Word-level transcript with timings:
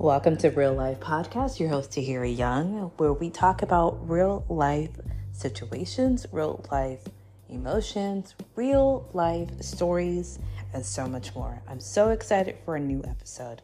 Welcome 0.00 0.38
to 0.38 0.48
Real 0.48 0.72
Life 0.72 0.98
Podcast. 0.98 1.60
Your 1.60 1.68
host 1.68 1.90
Tahira 1.90 2.34
Young, 2.34 2.90
where 2.96 3.12
we 3.12 3.28
talk 3.28 3.60
about 3.60 4.08
real 4.08 4.46
life 4.48 4.88
situations, 5.32 6.24
real 6.32 6.64
life 6.72 7.00
emotions, 7.50 8.34
real 8.56 9.06
life 9.12 9.60
stories, 9.60 10.38
and 10.72 10.86
so 10.86 11.06
much 11.06 11.34
more. 11.34 11.60
I'm 11.68 11.80
so 11.80 12.08
excited 12.08 12.56
for 12.64 12.76
a 12.76 12.80
new 12.80 13.04
episode. 13.06 13.60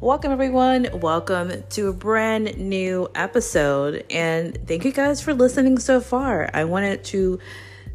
Welcome, 0.00 0.32
everyone. 0.32 0.88
Welcome 0.94 1.62
to 1.62 1.90
a 1.90 1.92
brand 1.92 2.58
new 2.58 3.08
episode. 3.14 4.04
And 4.10 4.58
thank 4.66 4.84
you 4.84 4.90
guys 4.90 5.20
for 5.20 5.32
listening 5.32 5.78
so 5.78 6.00
far. 6.00 6.50
I 6.52 6.64
wanted 6.64 7.04
to 7.04 7.38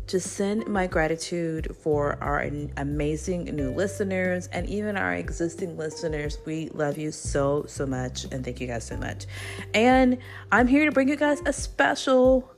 just 0.09 0.33
send 0.33 0.67
my 0.67 0.87
gratitude 0.87 1.75
for 1.83 2.17
our 2.19 2.49
amazing 2.77 3.43
new 3.45 3.71
listeners 3.71 4.47
and 4.51 4.67
even 4.67 4.97
our 4.97 5.13
existing 5.13 5.77
listeners. 5.77 6.39
We 6.47 6.69
love 6.69 6.97
you 6.97 7.11
so, 7.11 7.65
so 7.67 7.85
much. 7.85 8.23
And 8.25 8.43
thank 8.43 8.59
you 8.59 8.65
guys 8.65 8.83
so 8.83 8.97
much. 8.97 9.27
And 9.75 10.17
I'm 10.51 10.65
here 10.65 10.85
to 10.85 10.91
bring 10.91 11.09
you 11.09 11.15
guys 11.15 11.41
a 11.45 11.53
special 11.53 12.51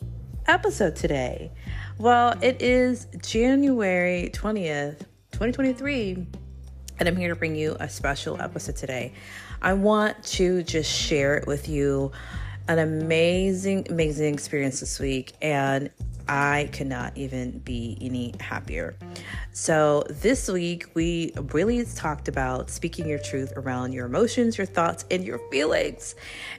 episode 0.48 0.96
today. 0.96 1.52
Well, 1.98 2.38
it 2.41 2.62
is 2.62 3.08
January 3.22 4.32
20th, 4.34 4.99
2023 5.34 6.27
and 6.99 7.08
I'm 7.08 7.18
here 7.18 7.30
to 7.30 7.36
bring 7.36 7.55
you 7.55 7.76
a 7.80 7.90
special 7.90 8.40
episode 8.40 8.76
today. 8.76 9.13
I 9.60 9.74
want 9.74 10.24
to 10.24 10.62
just 10.62 10.90
share 10.90 11.36
it 11.36 11.48
with 11.48 11.68
you 11.68 12.12
an 12.68 12.80
amazing, 12.80 13.88
amazing 13.90 14.34
experience 14.34 14.80
this 14.80 14.99
week, 14.99 15.34
and 15.41 15.90
I 16.28 16.70
cannot 16.72 17.18
even 17.18 17.60
be 17.60 17.98
any 18.02 18.34
happier. 18.40 18.96
So, 19.52 20.04
this 20.10 20.48
week 20.48 20.88
we 20.94 21.34
really 21.52 21.86
talked 21.86 22.28
about 22.28 22.70
speaking 22.70 23.08
your 23.08 23.20
truth 23.20 23.54
around 23.55 23.94
your 23.94 24.05
emotions, 24.05 24.58
your 24.58 24.68
thoughts, 24.68 25.05
and 25.12 25.24
your 25.24 25.40
feelings. 25.50 26.16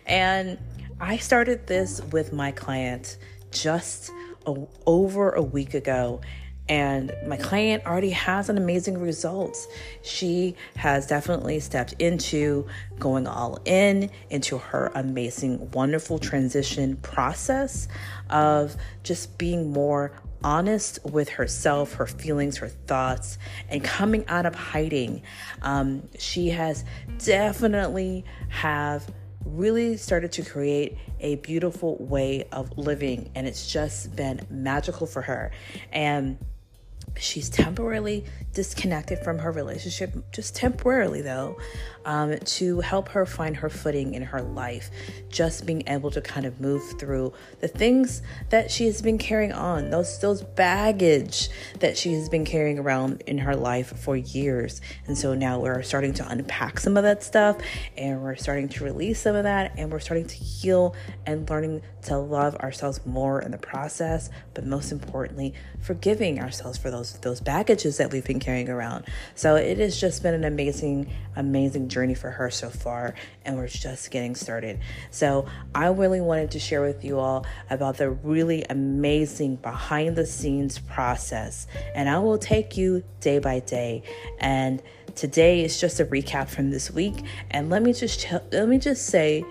And 0.07 0.59
I 1.01 1.17
started 1.17 1.67
this 1.67 2.01
with 2.13 2.33
my 2.33 2.53
client 2.53 3.19
just 3.51 4.11
a, 4.47 4.55
over 4.87 5.31
a 5.31 5.43
week 5.43 5.75
ago 5.75 6.21
and 6.69 7.13
my 7.27 7.37
client 7.37 7.85
already 7.87 8.11
has 8.11 8.49
an 8.49 8.57
amazing 8.57 8.99
results. 8.99 9.67
She 10.03 10.55
has 10.77 11.07
definitely 11.07 11.61
stepped 11.61 11.95
into 11.95 12.67
going 12.99 13.27
all 13.27 13.59
in 13.65 14.11
into 14.31 14.59
her 14.59 14.93
amazing, 14.95 15.71
wonderful 15.73 16.19
transition 16.19 16.97
process 16.99 17.89
of 18.31 18.77
just 19.03 19.37
being 19.39 19.73
more 19.73 20.13
honest 20.45 20.99
with 21.05 21.29
herself, 21.29 21.95
her 21.95 22.07
feelings, 22.07 22.57
her 22.59 22.69
thoughts, 22.69 23.39
and 23.69 23.83
coming 23.83 24.25
out 24.29 24.47
of 24.47 24.55
hiding. 24.55 25.23
Um, 25.63 26.09
she 26.19 26.51
has 26.51 26.85
definitely 27.19 28.25
have 28.49 29.09
really 29.45 29.97
started 29.97 30.31
to 30.33 30.43
create 30.43 30.97
a 31.21 31.37
beautiful 31.37 31.97
way 31.99 32.45
of 32.53 32.77
living 32.79 33.31
and 33.35 33.47
it's 33.47 33.71
just 33.71 34.15
been 34.15 34.41
magical 34.51 35.07
for 35.07 35.21
her 35.21 35.51
and 35.93 36.39
she's 37.19 37.49
temporarily 37.49 38.25
disconnected 38.53 39.19
from 39.21 39.39
her 39.39 39.51
relationship, 39.51 40.15
just 40.31 40.55
temporarily 40.55 41.23
though, 41.23 41.57
um, 42.05 42.39
to 42.39 42.81
help 42.81 43.09
her 43.09 43.25
find 43.25 43.57
her 43.57 43.71
footing 43.71 44.15
in 44.15 44.23
her 44.23 44.43
life. 44.43 44.91
Just 45.29 45.65
being 45.67 45.83
able 45.87 46.11
to 46.11 46.21
kind 46.21 46.45
of 46.45 46.61
move 46.61 46.83
through 46.99 47.33
the 47.61 47.69
things 47.69 48.23
that 48.51 48.71
she 48.71 48.87
has 48.87 49.01
been 49.01 49.19
carrying 49.19 49.53
on, 49.53 49.91
those 49.91 50.19
those 50.21 50.43
baggage 50.43 51.49
that 51.81 51.97
she 51.97 52.13
has 52.13 52.29
been 52.29 52.45
carrying 52.45 52.79
around 52.79 53.23
in 53.27 53.39
her 53.39 53.57
life 53.57 53.97
for 53.99 54.17
years. 54.17 54.81
And 55.07 55.17
so 55.17 55.35
now 55.35 55.61
we're 55.61 55.83
starting 55.83 56.13
to 56.15 56.29
unpack 56.29 56.81
some 56.81 56.97
of 56.97 57.03
that 57.05 57.23
stuff, 57.23 57.57
and 57.97 58.23
we're 58.23 58.37
starting 58.37 58.69
to 58.71 58.85
release 58.85 59.21
some 59.21 59.35
of 59.35 59.45
that, 59.45 59.73
and 59.77 59.91
we're 59.91 60.01
starting 60.01 60.27
to 60.27 60.35
heal 60.35 60.95
and 61.27 61.49
learning 61.49 61.83
to 62.03 62.19
love 62.19 62.57
ourselves 62.57 63.01
more 63.07 63.41
in 63.41 63.51
the 63.51 63.59
process. 63.59 64.29
But 64.55 64.67
most 64.67 64.93
importantly, 64.93 65.55
forgiving 65.81 66.41
ourselves 66.41 66.79
for 66.79 66.91
those 66.91 67.02
those 67.03 67.41
baggages 67.41 67.97
that 67.99 68.13
we've 68.13 68.25
been 68.25 68.41
carrying 68.41 68.69
around. 68.69 69.07
So 69.35 69.57
it 69.57 69.79
has 69.79 70.01
just 70.01 70.23
been 70.23 70.35
an 70.35 70.45
amazing, 70.45 71.11
amazing 71.37 71.89
journey 71.89 72.15
for 72.15 72.31
her 72.31 72.51
so 72.51 72.71
far, 72.71 73.15
and 73.45 73.57
we're 73.57 73.69
just 73.69 74.11
getting 74.11 74.35
started. 74.35 74.81
So 75.11 75.47
I 75.75 75.89
really 75.89 76.21
wanted 76.21 76.51
to 76.53 76.59
share 76.59 76.83
with 76.83 77.05
you 77.05 77.19
all 77.19 77.45
about 77.71 77.97
the 77.97 78.11
really 78.11 78.65
amazing 78.71 79.57
behind 79.57 80.17
the 80.17 80.27
scenes 80.27 80.79
process, 80.79 81.67
and 81.95 82.09
I 82.09 82.19
will 82.19 82.39
take 82.39 82.77
you 82.77 83.03
day 83.21 83.39
by 83.39 83.61
day. 83.61 84.03
And 84.39 84.83
today 85.15 85.65
is 85.65 85.81
just 85.81 86.01
a 86.01 86.05
recap 86.07 86.49
from 86.49 86.71
this 86.71 86.91
week, 86.91 87.25
and 87.51 87.69
let 87.69 87.83
me 87.83 87.93
just 87.93 88.27
let 88.51 88.69
me 88.69 88.79
just 88.79 89.07
say, 89.07 89.45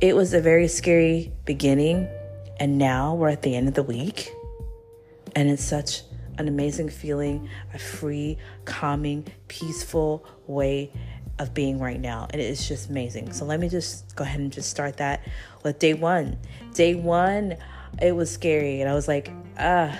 it 0.00 0.16
was 0.16 0.34
a 0.34 0.40
very 0.40 0.68
scary 0.68 1.32
beginning, 1.44 2.08
and 2.58 2.78
now 2.78 3.14
we're 3.14 3.28
at 3.28 3.42
the 3.42 3.54
end 3.54 3.68
of 3.68 3.74
the 3.74 3.82
week, 3.82 4.32
and 5.36 5.48
it's 5.50 5.64
such 5.64 6.02
an 6.38 6.48
amazing 6.48 6.88
feeling, 6.88 7.48
a 7.72 7.78
free, 7.78 8.38
calming, 8.64 9.26
peaceful 9.48 10.24
way 10.46 10.92
of 11.38 11.52
being 11.52 11.78
right 11.78 12.00
now. 12.00 12.26
And 12.30 12.40
it's 12.40 12.68
just 12.68 12.90
amazing. 12.90 13.32
So 13.32 13.44
let 13.44 13.60
me 13.60 13.68
just 13.68 14.14
go 14.14 14.24
ahead 14.24 14.40
and 14.40 14.52
just 14.52 14.70
start 14.70 14.98
that 14.98 15.26
with 15.62 15.78
day 15.78 15.94
one. 15.94 16.38
Day 16.74 16.94
one, 16.94 17.56
it 18.00 18.12
was 18.12 18.30
scary. 18.30 18.80
And 18.80 18.90
I 18.90 18.94
was 18.94 19.08
like, 19.08 19.30
ah, 19.58 19.98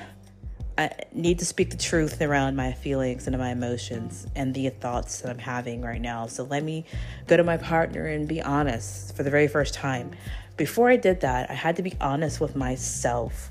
I 0.77 0.91
need 1.13 1.39
to 1.39 1.45
speak 1.45 1.71
the 1.71 1.77
truth 1.77 2.21
around 2.21 2.57
my 2.57 2.73
feelings 2.73 3.29
and 3.29 3.39
my 3.39 3.51
emotions 3.51 4.27
and 4.35 4.53
the 4.53 4.69
thoughts 4.71 5.21
that 5.21 5.31
I'm 5.31 5.39
having 5.39 5.83
right 5.83 6.01
now. 6.01 6.27
So 6.27 6.45
let 6.45 6.65
me 6.65 6.85
go 7.29 7.37
to 7.37 7.45
my 7.45 7.57
partner 7.57 8.07
and 8.07 8.27
be 8.27 8.43
honest 8.43 9.17
for 9.17 9.23
the 9.23 9.31
very 9.31 9.47
first 9.47 9.75
time. 9.75 10.11
Before 10.57 10.89
I 10.89 10.97
did 10.97 11.21
that, 11.21 11.51
I 11.51 11.55
had 11.55 11.77
to 11.77 11.83
be 11.83 11.95
honest 12.01 12.41
with 12.41 12.57
myself 12.57 13.51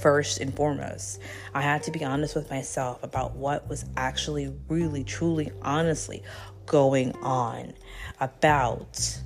first 0.00 0.40
and 0.40 0.54
foremost. 0.54 1.20
I 1.54 1.62
had 1.62 1.82
to 1.84 1.90
be 1.90 2.04
honest 2.04 2.34
with 2.34 2.50
myself 2.50 3.02
about 3.02 3.36
what 3.36 3.68
was 3.68 3.84
actually, 3.96 4.54
really, 4.68 5.04
truly, 5.04 5.50
honestly 5.62 6.22
going 6.66 7.12
on 7.22 7.74
about 8.20 9.18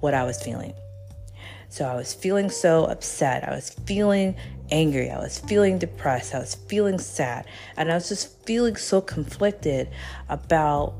what 0.00 0.14
I 0.14 0.24
was 0.24 0.42
feeling. 0.42 0.74
So 1.68 1.84
I 1.84 1.96
was 1.96 2.14
feeling 2.14 2.50
so 2.50 2.84
upset. 2.84 3.48
I 3.48 3.54
was 3.54 3.70
feeling 3.70 4.36
angry. 4.70 5.10
I 5.10 5.18
was 5.18 5.38
feeling 5.38 5.78
depressed. 5.78 6.34
I 6.34 6.38
was 6.38 6.54
feeling 6.54 6.98
sad. 6.98 7.46
And 7.76 7.90
I 7.90 7.94
was 7.94 8.08
just 8.08 8.46
feeling 8.46 8.76
so 8.76 9.00
conflicted 9.00 9.88
about 10.28 10.94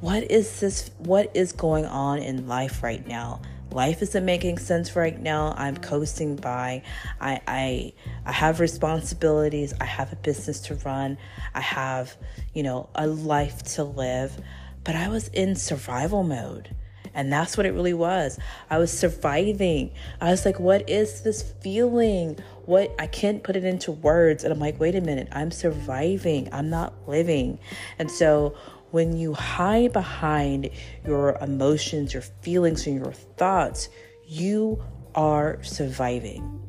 what 0.00 0.28
is 0.30 0.58
this, 0.58 0.90
what 0.98 1.30
is 1.34 1.52
going 1.52 1.86
on 1.86 2.18
in 2.18 2.48
life 2.48 2.82
right 2.82 3.06
now 3.06 3.40
life 3.72 4.02
isn't 4.02 4.24
making 4.24 4.58
sense 4.58 4.94
right 4.94 5.18
now. 5.18 5.54
I'm 5.56 5.76
coasting 5.76 6.36
by. 6.36 6.82
I 7.20 7.40
I 7.46 7.92
I 8.26 8.32
have 8.32 8.60
responsibilities. 8.60 9.74
I 9.80 9.84
have 9.84 10.12
a 10.12 10.16
business 10.16 10.60
to 10.62 10.74
run. 10.76 11.18
I 11.54 11.60
have, 11.60 12.16
you 12.54 12.62
know, 12.62 12.88
a 12.94 13.06
life 13.06 13.62
to 13.74 13.84
live. 13.84 14.36
But 14.84 14.96
I 14.96 15.08
was 15.08 15.28
in 15.28 15.56
survival 15.56 16.22
mode. 16.22 16.74
And 17.14 17.32
that's 17.32 17.56
what 17.56 17.66
it 17.66 17.72
really 17.72 17.92
was. 17.92 18.38
I 18.70 18.78
was 18.78 18.96
surviving. 18.96 19.90
I 20.20 20.30
was 20.30 20.46
like, 20.46 20.58
what 20.58 20.88
is 20.88 21.20
this 21.20 21.42
feeling? 21.42 22.38
What 22.64 22.94
I 22.98 23.06
can't 23.06 23.42
put 23.42 23.54
it 23.54 23.64
into 23.64 23.92
words. 23.92 24.44
And 24.44 24.52
I'm 24.52 24.58
like, 24.58 24.80
wait 24.80 24.94
a 24.94 25.00
minute, 25.00 25.28
I'm 25.32 25.50
surviving. 25.50 26.48
I'm 26.52 26.70
not 26.70 26.94
living. 27.06 27.58
And 27.98 28.10
so 28.10 28.56
when 28.92 29.16
you 29.16 29.32
hide 29.32 29.92
behind 29.92 30.68
your 31.04 31.36
emotions, 31.40 32.12
your 32.12 32.22
feelings, 32.22 32.86
and 32.86 32.96
your 32.96 33.12
thoughts, 33.12 33.88
you 34.26 34.82
are 35.14 35.62
surviving. 35.62 36.60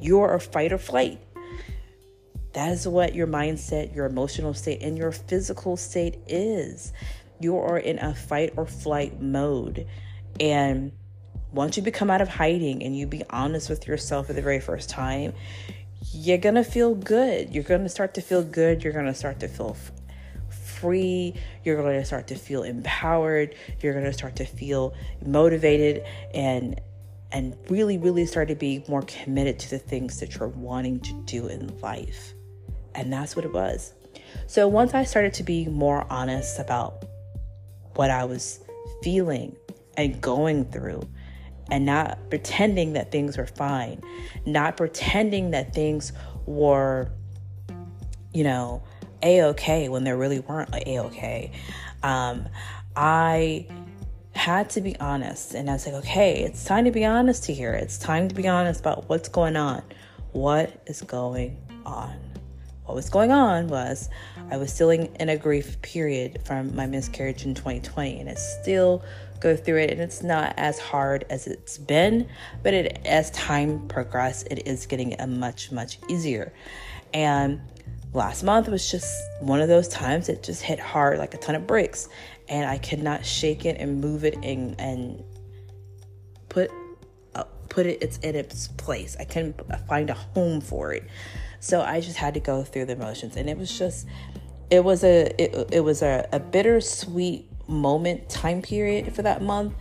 You're 0.00 0.34
a 0.34 0.40
fight 0.40 0.72
or 0.72 0.78
flight. 0.78 1.18
That 2.52 2.72
is 2.72 2.86
what 2.86 3.14
your 3.14 3.26
mindset, 3.26 3.94
your 3.94 4.04
emotional 4.04 4.52
state, 4.52 4.82
and 4.82 4.98
your 4.98 5.12
physical 5.12 5.78
state 5.78 6.18
is. 6.26 6.92
You 7.40 7.56
are 7.56 7.78
in 7.78 7.98
a 7.98 8.14
fight 8.14 8.52
or 8.56 8.66
flight 8.66 9.20
mode. 9.20 9.86
And 10.38 10.92
once 11.52 11.78
you 11.78 11.82
become 11.82 12.10
out 12.10 12.20
of 12.20 12.28
hiding 12.28 12.82
and 12.82 12.96
you 12.96 13.06
be 13.06 13.24
honest 13.30 13.70
with 13.70 13.86
yourself 13.86 14.26
for 14.26 14.34
the 14.34 14.42
very 14.42 14.60
first 14.60 14.90
time, 14.90 15.32
you're 16.12 16.38
gonna 16.38 16.64
feel 16.64 16.94
good. 16.94 17.54
You're 17.54 17.64
gonna 17.64 17.88
start 17.88 18.12
to 18.14 18.20
feel 18.20 18.42
good. 18.42 18.84
You're 18.84 18.92
gonna 18.92 19.14
start 19.14 19.40
to 19.40 19.48
feel 19.48 19.74
free. 20.80 21.34
You're 21.64 21.80
going 21.80 21.98
to 21.98 22.04
start 22.04 22.28
to 22.28 22.34
feel 22.34 22.62
empowered. 22.62 23.54
You're 23.80 23.92
going 23.92 24.04
to 24.04 24.12
start 24.12 24.36
to 24.36 24.44
feel 24.44 24.94
motivated 25.24 26.04
and 26.34 26.80
and 27.32 27.56
really 27.68 27.98
really 27.98 28.24
start 28.24 28.48
to 28.48 28.54
be 28.54 28.84
more 28.88 29.02
committed 29.02 29.58
to 29.58 29.70
the 29.70 29.78
things 29.78 30.20
that 30.20 30.36
you're 30.36 30.48
wanting 30.48 31.00
to 31.00 31.12
do 31.24 31.48
in 31.48 31.76
life. 31.80 32.34
And 32.94 33.12
that's 33.12 33.34
what 33.34 33.44
it 33.44 33.52
was. 33.52 33.94
So 34.46 34.68
once 34.68 34.94
I 34.94 35.04
started 35.04 35.34
to 35.34 35.42
be 35.42 35.66
more 35.66 36.06
honest 36.10 36.58
about 36.58 37.04
what 37.94 38.10
I 38.10 38.24
was 38.24 38.60
feeling 39.02 39.56
and 39.96 40.20
going 40.20 40.66
through 40.66 41.08
and 41.70 41.84
not 41.84 42.18
pretending 42.30 42.92
that 42.92 43.10
things 43.10 43.36
were 43.36 43.46
fine, 43.46 44.00
not 44.44 44.76
pretending 44.76 45.50
that 45.50 45.74
things 45.74 46.12
were, 46.46 47.10
you 48.32 48.44
know, 48.44 48.82
a 49.22 49.42
okay 49.42 49.88
when 49.88 50.04
there 50.04 50.16
really 50.16 50.40
weren't 50.40 50.74
a 50.74 51.00
okay. 51.00 51.52
Um, 52.02 52.48
I 52.94 53.66
had 54.36 54.70
to 54.70 54.80
be 54.80 54.98
honest. 55.00 55.54
And 55.54 55.68
I 55.68 55.74
was 55.74 55.86
like, 55.86 55.96
okay, 55.96 56.42
it's 56.42 56.64
time 56.64 56.84
to 56.84 56.90
be 56.90 57.04
honest 57.04 57.46
here. 57.46 57.72
It's 57.72 57.98
time 57.98 58.28
to 58.28 58.34
be 58.34 58.46
honest 58.46 58.80
about 58.80 59.08
what's 59.08 59.28
going 59.28 59.56
on. 59.56 59.82
What 60.32 60.82
is 60.86 61.02
going 61.02 61.56
on? 61.84 62.14
What 62.84 62.94
was 62.94 63.10
going 63.10 63.32
on 63.32 63.68
was 63.68 64.08
I 64.50 64.58
was 64.58 64.72
still 64.72 64.90
in 64.90 65.28
a 65.28 65.36
grief 65.36 65.80
period 65.82 66.40
from 66.44 66.76
my 66.76 66.86
miscarriage 66.86 67.44
in 67.44 67.54
2020, 67.54 68.20
and 68.20 68.30
I 68.30 68.34
still 68.34 69.02
go 69.40 69.56
through 69.56 69.78
it. 69.78 69.90
And 69.90 70.00
it's 70.00 70.22
not 70.22 70.54
as 70.56 70.78
hard 70.78 71.24
as 71.28 71.48
it's 71.48 71.78
been, 71.78 72.28
but 72.62 72.74
it, 72.74 73.00
as 73.04 73.30
time 73.32 73.88
progressed, 73.88 74.46
it 74.50 74.68
is 74.68 74.86
getting 74.86 75.20
a 75.20 75.26
much, 75.26 75.72
much 75.72 75.98
easier. 76.08 76.52
And 77.12 77.60
last 78.16 78.42
month 78.42 78.68
was 78.68 78.90
just 78.90 79.08
one 79.40 79.60
of 79.60 79.68
those 79.68 79.88
times 79.88 80.28
it 80.28 80.42
just 80.42 80.62
hit 80.62 80.80
hard 80.80 81.18
like 81.18 81.34
a 81.34 81.38
ton 81.38 81.54
of 81.54 81.66
bricks 81.66 82.08
and 82.48 82.68
i 82.68 82.78
could 82.78 83.02
not 83.02 83.24
shake 83.24 83.64
it 83.64 83.76
and 83.78 84.00
move 84.00 84.24
it 84.24 84.34
and 84.42 84.74
and 84.80 85.22
put 86.56 86.70
uh, 87.34 87.44
put 87.68 87.84
it 87.84 87.98
it's 88.00 88.16
in 88.18 88.34
its 88.34 88.68
place. 88.68 89.14
I 89.20 89.24
couldn't 89.24 89.60
find 89.86 90.08
a 90.08 90.14
home 90.14 90.62
for 90.62 90.94
it. 90.94 91.04
So 91.60 91.82
i 91.82 92.00
just 92.00 92.16
had 92.16 92.34
to 92.34 92.40
go 92.40 92.64
through 92.64 92.86
the 92.86 92.94
emotions 92.94 93.36
and 93.36 93.48
it 93.48 93.58
was 93.58 93.76
just 93.78 94.06
it 94.70 94.82
was 94.82 95.04
a 95.04 95.26
it, 95.40 95.68
it 95.70 95.80
was 95.80 96.02
a, 96.02 96.26
a 96.32 96.40
bittersweet 96.40 97.50
moment 97.68 98.28
time 98.30 98.62
period 98.62 99.14
for 99.14 99.22
that 99.22 99.42
month. 99.42 99.74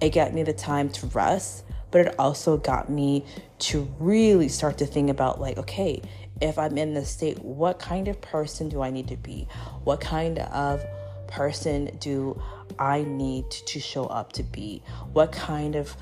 It 0.00 0.10
got 0.10 0.32
me 0.32 0.42
the 0.42 0.54
time 0.54 0.88
to 0.90 1.06
rest 1.08 1.64
but 1.90 2.06
it 2.06 2.14
also 2.18 2.56
got 2.56 2.90
me 2.90 3.24
to 3.58 3.88
really 4.00 4.48
start 4.48 4.78
to 4.78 4.86
think 4.86 5.10
about 5.10 5.40
like 5.40 5.58
okay 5.58 6.00
if 6.40 6.58
I'm 6.58 6.76
in 6.76 6.94
this 6.94 7.10
state, 7.10 7.42
what 7.42 7.78
kind 7.78 8.08
of 8.08 8.20
person 8.20 8.68
do 8.68 8.82
I 8.82 8.90
need 8.90 9.08
to 9.08 9.16
be? 9.16 9.48
What 9.84 10.00
kind 10.00 10.38
of 10.38 10.84
person 11.26 11.96
do 12.00 12.40
I 12.78 13.02
need 13.02 13.50
to 13.50 13.80
show 13.80 14.06
up 14.06 14.32
to 14.34 14.42
be? 14.42 14.82
What 15.12 15.32
kind 15.32 15.76
of 15.76 15.96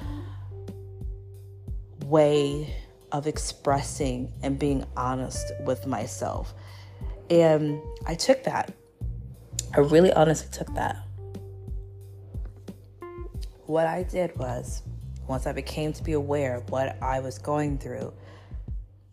way 2.05 2.77
of 3.13 3.27
expressing 3.27 4.33
and 4.43 4.59
being 4.59 4.85
honest 4.97 5.53
with 5.65 5.87
myself? 5.87 6.55
And 7.31 7.81
I 8.07 8.15
took 8.15 8.45
that. 8.45 8.73
I 9.75 9.81
really 9.81 10.13
honestly 10.13 10.49
took 10.51 10.75
that. 10.75 10.97
What 13.67 13.87
I 13.87 14.03
did 14.03 14.37
was, 14.37 14.83
once 15.27 15.47
I 15.47 15.53
became 15.53 15.93
to 15.95 16.03
be 16.03 16.13
aware 16.13 16.57
of 16.57 16.69
what 16.71 17.01
I 17.03 17.21
was 17.21 17.39
going 17.39 17.79
through, 17.79 18.13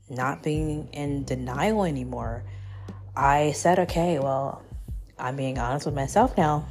not 0.10 0.44
being 0.44 0.90
in 0.94 1.24
denial 1.24 1.84
anymore, 1.84 2.44
I 3.16 3.52
said, 3.52 3.80
okay, 3.80 4.20
well, 4.20 4.64
I'm 5.18 5.36
being 5.36 5.60
honest 5.60 5.86
with 5.86 5.96
myself 5.96 6.38
now. 6.38 6.68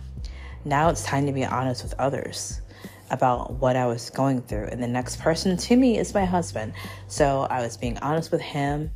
Now 0.64 0.88
it's 0.88 1.04
time 1.04 1.26
to 1.26 1.32
be 1.32 1.44
honest 1.44 1.82
with 1.82 1.94
others 1.98 2.60
about 3.10 3.54
what 3.54 3.76
I 3.76 3.86
was 3.86 4.10
going 4.10 4.42
through. 4.42 4.66
And 4.66 4.82
the 4.82 4.88
next 4.88 5.20
person 5.20 5.56
to 5.56 5.76
me 5.76 5.98
is 5.98 6.14
my 6.14 6.24
husband. 6.24 6.72
So 7.06 7.46
I 7.50 7.60
was 7.60 7.76
being 7.76 7.98
honest 7.98 8.30
with 8.32 8.40
him. 8.40 8.90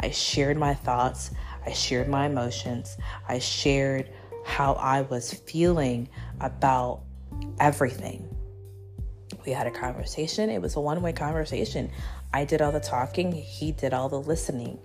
I 0.00 0.10
shared 0.10 0.56
my 0.56 0.74
thoughts. 0.74 1.30
I 1.64 1.72
shared 1.72 2.08
my 2.08 2.26
emotions. 2.26 2.96
I 3.28 3.38
shared 3.38 4.10
how 4.44 4.74
I 4.74 5.02
was 5.02 5.32
feeling 5.32 6.08
about 6.40 7.02
everything. 7.58 8.28
We 9.44 9.52
had 9.52 9.66
a 9.66 9.70
conversation. 9.70 10.50
It 10.50 10.60
was 10.60 10.76
a 10.76 10.80
one 10.80 11.00
way 11.02 11.12
conversation. 11.12 11.90
I 12.32 12.44
did 12.44 12.60
all 12.60 12.72
the 12.72 12.80
talking, 12.80 13.32
he 13.32 13.72
did 13.72 13.94
all 13.94 14.08
the 14.08 14.20
listening. 14.20 14.78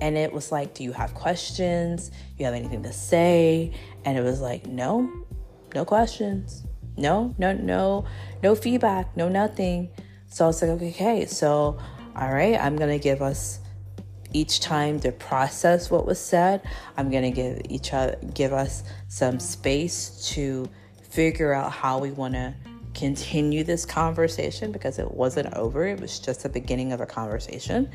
And 0.00 0.16
it 0.16 0.32
was 0.32 0.52
like, 0.52 0.74
Do 0.74 0.84
you 0.84 0.92
have 0.92 1.14
questions? 1.14 2.10
You 2.38 2.46
have 2.46 2.54
anything 2.54 2.82
to 2.84 2.92
say? 2.92 3.72
And 4.04 4.16
it 4.16 4.22
was 4.22 4.40
like, 4.40 4.66
No, 4.66 5.10
no 5.74 5.84
questions. 5.84 6.64
No, 6.96 7.34
no, 7.38 7.52
no, 7.52 8.04
no 8.42 8.54
feedback, 8.54 9.16
no 9.16 9.28
nothing. 9.28 9.90
So 10.28 10.44
I 10.44 10.46
was 10.48 10.62
like, 10.62 10.70
okay, 10.70 11.26
so 11.26 11.78
all 12.16 12.32
right, 12.32 12.58
I'm 12.60 12.76
gonna 12.76 12.98
give 12.98 13.22
us 13.22 13.60
each 14.32 14.60
time 14.60 15.00
to 15.00 15.12
process 15.12 15.90
what 15.90 16.06
was 16.06 16.18
said. 16.18 16.62
I'm 16.96 17.10
gonna 17.10 17.30
give 17.30 17.62
each 17.68 17.92
other 17.92 18.16
give 18.34 18.52
us 18.52 18.82
some 19.08 19.40
space 19.40 20.30
to 20.34 20.68
figure 21.10 21.52
out 21.52 21.72
how 21.72 21.98
we 21.98 22.10
wanna 22.10 22.54
continue 22.94 23.64
this 23.64 23.84
conversation 23.84 24.72
because 24.72 24.98
it 24.98 25.10
wasn't 25.10 25.52
over. 25.54 25.86
It 25.86 26.00
was 26.00 26.18
just 26.18 26.42
the 26.42 26.48
beginning 26.48 26.92
of 26.92 27.00
a 27.00 27.06
conversation. 27.06 27.90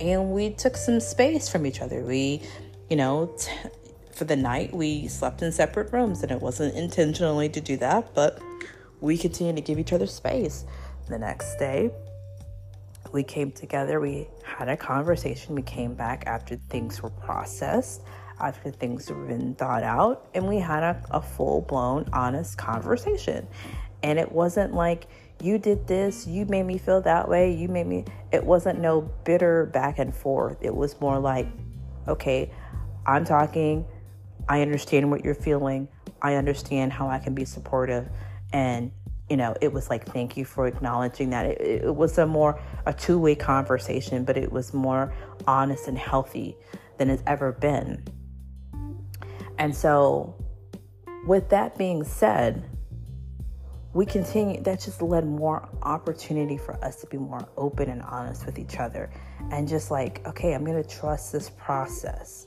And 0.00 0.32
we 0.32 0.50
took 0.50 0.76
some 0.76 1.00
space 1.00 1.48
from 1.48 1.66
each 1.66 1.80
other. 1.80 2.02
We, 2.02 2.42
you 2.90 2.96
know, 2.96 3.34
t- 3.38 3.50
for 4.12 4.24
the 4.24 4.36
night, 4.36 4.72
we 4.72 5.08
slept 5.08 5.42
in 5.42 5.52
separate 5.52 5.92
rooms, 5.92 6.22
and 6.22 6.30
it 6.30 6.40
wasn't 6.40 6.74
intentionally 6.74 7.48
to 7.48 7.60
do 7.60 7.76
that, 7.78 8.14
but 8.14 8.40
we 9.00 9.18
continued 9.18 9.56
to 9.56 9.62
give 9.62 9.78
each 9.78 9.92
other 9.92 10.06
space. 10.06 10.64
The 11.08 11.18
next 11.18 11.56
day, 11.56 11.90
we 13.12 13.22
came 13.22 13.52
together, 13.52 14.00
we 14.00 14.28
had 14.44 14.68
a 14.68 14.76
conversation, 14.76 15.54
we 15.54 15.62
came 15.62 15.94
back 15.94 16.24
after 16.26 16.56
things 16.68 17.02
were 17.02 17.10
processed, 17.10 18.02
after 18.40 18.70
things 18.70 19.10
were 19.10 19.24
been 19.26 19.54
thought 19.54 19.82
out, 19.82 20.28
and 20.34 20.48
we 20.48 20.58
had 20.58 20.82
a, 20.82 21.02
a 21.10 21.20
full 21.20 21.60
blown, 21.62 22.08
honest 22.12 22.58
conversation. 22.58 23.46
And 24.04 24.18
it 24.18 24.30
wasn't 24.30 24.74
like, 24.74 25.06
you 25.40 25.56
did 25.56 25.86
this, 25.86 26.26
you 26.26 26.44
made 26.44 26.64
me 26.64 26.76
feel 26.76 27.00
that 27.00 27.26
way, 27.26 27.54
you 27.54 27.68
made 27.68 27.86
me. 27.86 28.04
It 28.32 28.44
wasn't 28.44 28.78
no 28.78 29.00
bitter 29.24 29.64
back 29.64 29.98
and 29.98 30.14
forth. 30.14 30.58
It 30.60 30.76
was 30.76 31.00
more 31.00 31.18
like, 31.18 31.48
okay, 32.06 32.52
I'm 33.06 33.24
talking, 33.24 33.86
I 34.46 34.60
understand 34.60 35.10
what 35.10 35.24
you're 35.24 35.34
feeling, 35.34 35.88
I 36.20 36.34
understand 36.34 36.92
how 36.92 37.08
I 37.08 37.18
can 37.18 37.34
be 37.34 37.46
supportive. 37.46 38.06
And, 38.52 38.92
you 39.30 39.38
know, 39.38 39.56
it 39.62 39.72
was 39.72 39.88
like, 39.88 40.04
thank 40.04 40.36
you 40.36 40.44
for 40.44 40.66
acknowledging 40.66 41.30
that. 41.30 41.46
It, 41.46 41.84
it 41.84 41.96
was 41.96 42.18
a 42.18 42.26
more, 42.26 42.60
a 42.84 42.92
two 42.92 43.18
way 43.18 43.34
conversation, 43.34 44.24
but 44.24 44.36
it 44.36 44.52
was 44.52 44.74
more 44.74 45.14
honest 45.46 45.88
and 45.88 45.96
healthy 45.96 46.58
than 46.98 47.08
it's 47.08 47.22
ever 47.26 47.52
been. 47.52 48.04
And 49.56 49.74
so, 49.74 50.34
with 51.26 51.48
that 51.48 51.78
being 51.78 52.04
said, 52.04 52.68
we 53.94 54.04
continue 54.04 54.60
that 54.62 54.80
just 54.80 55.00
led 55.00 55.24
more 55.24 55.68
opportunity 55.82 56.56
for 56.56 56.74
us 56.84 56.96
to 56.96 57.06
be 57.06 57.16
more 57.16 57.48
open 57.56 57.88
and 57.88 58.02
honest 58.02 58.44
with 58.44 58.58
each 58.58 58.78
other 58.78 59.08
and 59.52 59.68
just 59.68 59.90
like 59.90 60.26
okay 60.26 60.52
i'm 60.52 60.64
going 60.64 60.82
to 60.82 60.88
trust 60.88 61.32
this 61.32 61.50
process. 61.50 62.46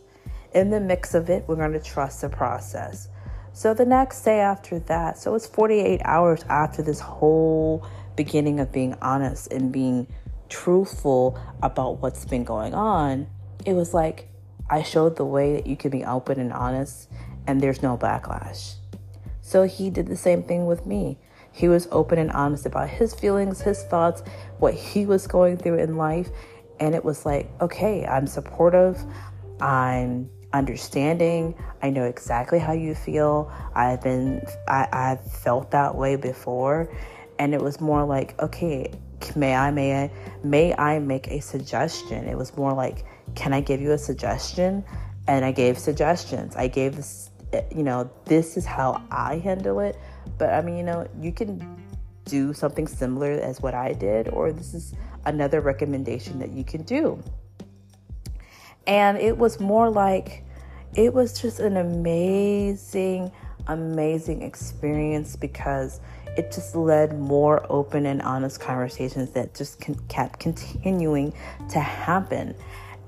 In 0.54 0.70
the 0.70 0.80
mix 0.80 1.14
of 1.14 1.30
it 1.30 1.46
we're 1.48 1.56
going 1.56 1.74
to 1.74 1.80
trust 1.80 2.22
the 2.22 2.30
process. 2.30 3.10
So 3.54 3.74
the 3.74 3.86
next 3.86 4.22
day 4.22 4.40
after 4.40 4.80
that 4.80 5.18
so 5.18 5.34
it's 5.36 5.48
48 5.48 6.02
hours 6.04 6.44
after 6.50 6.82
this 6.84 7.00
whole 7.00 7.88
beginning 8.16 8.60
of 8.60 8.72
being 8.72 8.96
honest 9.02 9.52
and 9.52 9.72
being 9.72 10.08
truthful 10.50 11.40
about 11.62 12.02
what's 12.02 12.26
been 12.26 12.44
going 12.44 12.74
on 12.74 13.28
it 13.66 13.74
was 13.74 13.94
like 13.94 14.30
i 14.70 14.82
showed 14.82 15.18
the 15.18 15.26
way 15.26 15.54
that 15.54 15.68
you 15.68 15.76
can 15.76 15.92
be 15.92 16.06
open 16.06 16.40
and 16.40 16.54
honest 16.54 17.10
and 17.46 17.62
there's 17.62 17.82
no 17.82 17.98
backlash. 17.98 18.76
So 19.42 19.64
he 19.64 19.90
did 19.90 20.08
the 20.08 20.18
same 20.18 20.44
thing 20.44 20.66
with 20.66 20.86
me 20.86 21.18
he 21.58 21.68
was 21.68 21.88
open 21.92 22.20
and 22.20 22.30
honest 22.34 22.68
about 22.68 22.88
his 22.88 23.16
feelings, 23.16 23.62
his 23.62 23.82
thoughts, 23.86 24.22
what 24.60 24.76
he 24.76 25.08
was 25.08 25.26
going 25.26 25.58
through 25.58 25.80
in 25.80 25.98
life. 25.98 26.30
And 26.80 26.94
it 26.94 27.04
was 27.04 27.26
like, 27.26 27.50
okay, 27.60 28.06
I'm 28.06 28.28
supportive. 28.28 29.04
I'm 29.60 30.30
understanding. 30.54 31.56
I 31.82 31.90
know 31.90 32.04
exactly 32.04 32.60
how 32.60 32.74
you 32.74 32.94
feel. 32.94 33.52
I've 33.74 34.04
been, 34.04 34.46
I, 34.68 34.88
I've 34.94 35.32
felt 35.32 35.72
that 35.72 35.96
way 35.96 36.16
before. 36.16 36.96
And 37.40 37.56
it 37.56 37.62
was 37.62 37.82
more 37.82 38.06
like, 38.06 38.40
okay, 38.40 38.92
may 39.36 39.56
I, 39.56 39.72
may 39.72 40.04
I, 40.04 40.12
may 40.44 40.76
I 40.76 41.00
make 41.00 41.28
a 41.30 41.40
suggestion? 41.40 42.28
It 42.28 42.38
was 42.38 42.56
more 42.56 42.74
like, 42.74 43.04
can 43.34 43.52
I 43.52 43.62
give 43.62 43.82
you 43.82 43.94
a 43.94 43.98
suggestion? 43.98 44.86
And 45.28 45.44
I 45.44 45.54
gave 45.54 45.80
suggestions. 45.80 46.56
I 46.56 46.68
gave 46.68 46.98
this, 46.98 47.32
you 47.76 47.82
know, 47.82 48.12
this 48.26 48.58
is 48.58 48.66
how 48.68 49.02
I 49.10 49.40
handle 49.40 49.80
it. 49.80 49.98
But 50.38 50.54
I 50.54 50.62
mean, 50.62 50.78
you 50.78 50.84
know, 50.84 51.08
you 51.22 51.32
can 51.32 51.78
do 52.26 52.54
something 52.54 52.88
similar 52.88 53.32
as 53.32 53.62
what 53.62 53.74
I 53.74 53.94
did, 53.94 54.28
or 54.30 54.52
this 54.52 54.74
is 54.74 54.94
another 55.26 55.62
recommendation 55.62 56.40
that 56.40 56.52
you 56.52 56.64
can 56.64 56.84
do. 56.84 57.22
And 58.86 59.18
it 59.18 59.38
was 59.38 59.60
more 59.60 59.90
like, 59.90 60.44
it 60.96 61.14
was 61.14 61.40
just 61.40 61.60
an 61.60 61.78
amazing, 61.78 63.32
amazing 63.68 64.42
experience 64.42 65.36
because 65.36 66.00
it 66.38 66.52
just 66.52 66.76
led 66.76 67.20
more 67.20 67.66
open 67.70 68.06
and 68.06 68.22
honest 68.22 68.60
conversations 68.60 69.32
that 69.32 69.56
just 69.56 69.80
kept 70.08 70.40
continuing 70.40 71.34
to 71.70 71.80
happen. 71.80 72.56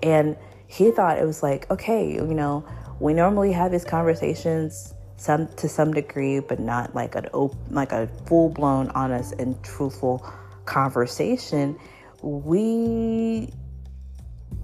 And 0.04 0.36
he 0.68 0.92
thought 0.92 1.18
it 1.18 1.26
was 1.26 1.44
like, 1.44 1.70
okay, 1.72 2.12
you 2.12 2.26
know, 2.26 2.66
we 3.00 3.14
normally 3.14 3.52
have 3.54 3.72
these 3.72 3.86
conversations 3.86 4.94
some 5.20 5.48
to 5.58 5.68
some 5.68 5.94
degree, 5.94 6.40
but 6.40 6.60
not 6.60 6.96
like 6.96 7.16
an 7.16 7.28
op- 7.34 7.56
like 7.70 7.92
a 7.92 8.08
full 8.26 8.50
blown, 8.50 8.90
honest 8.92 9.34
and 9.34 9.62
truthful 9.64 10.26
conversation. 10.66 11.78
We, 12.22 13.52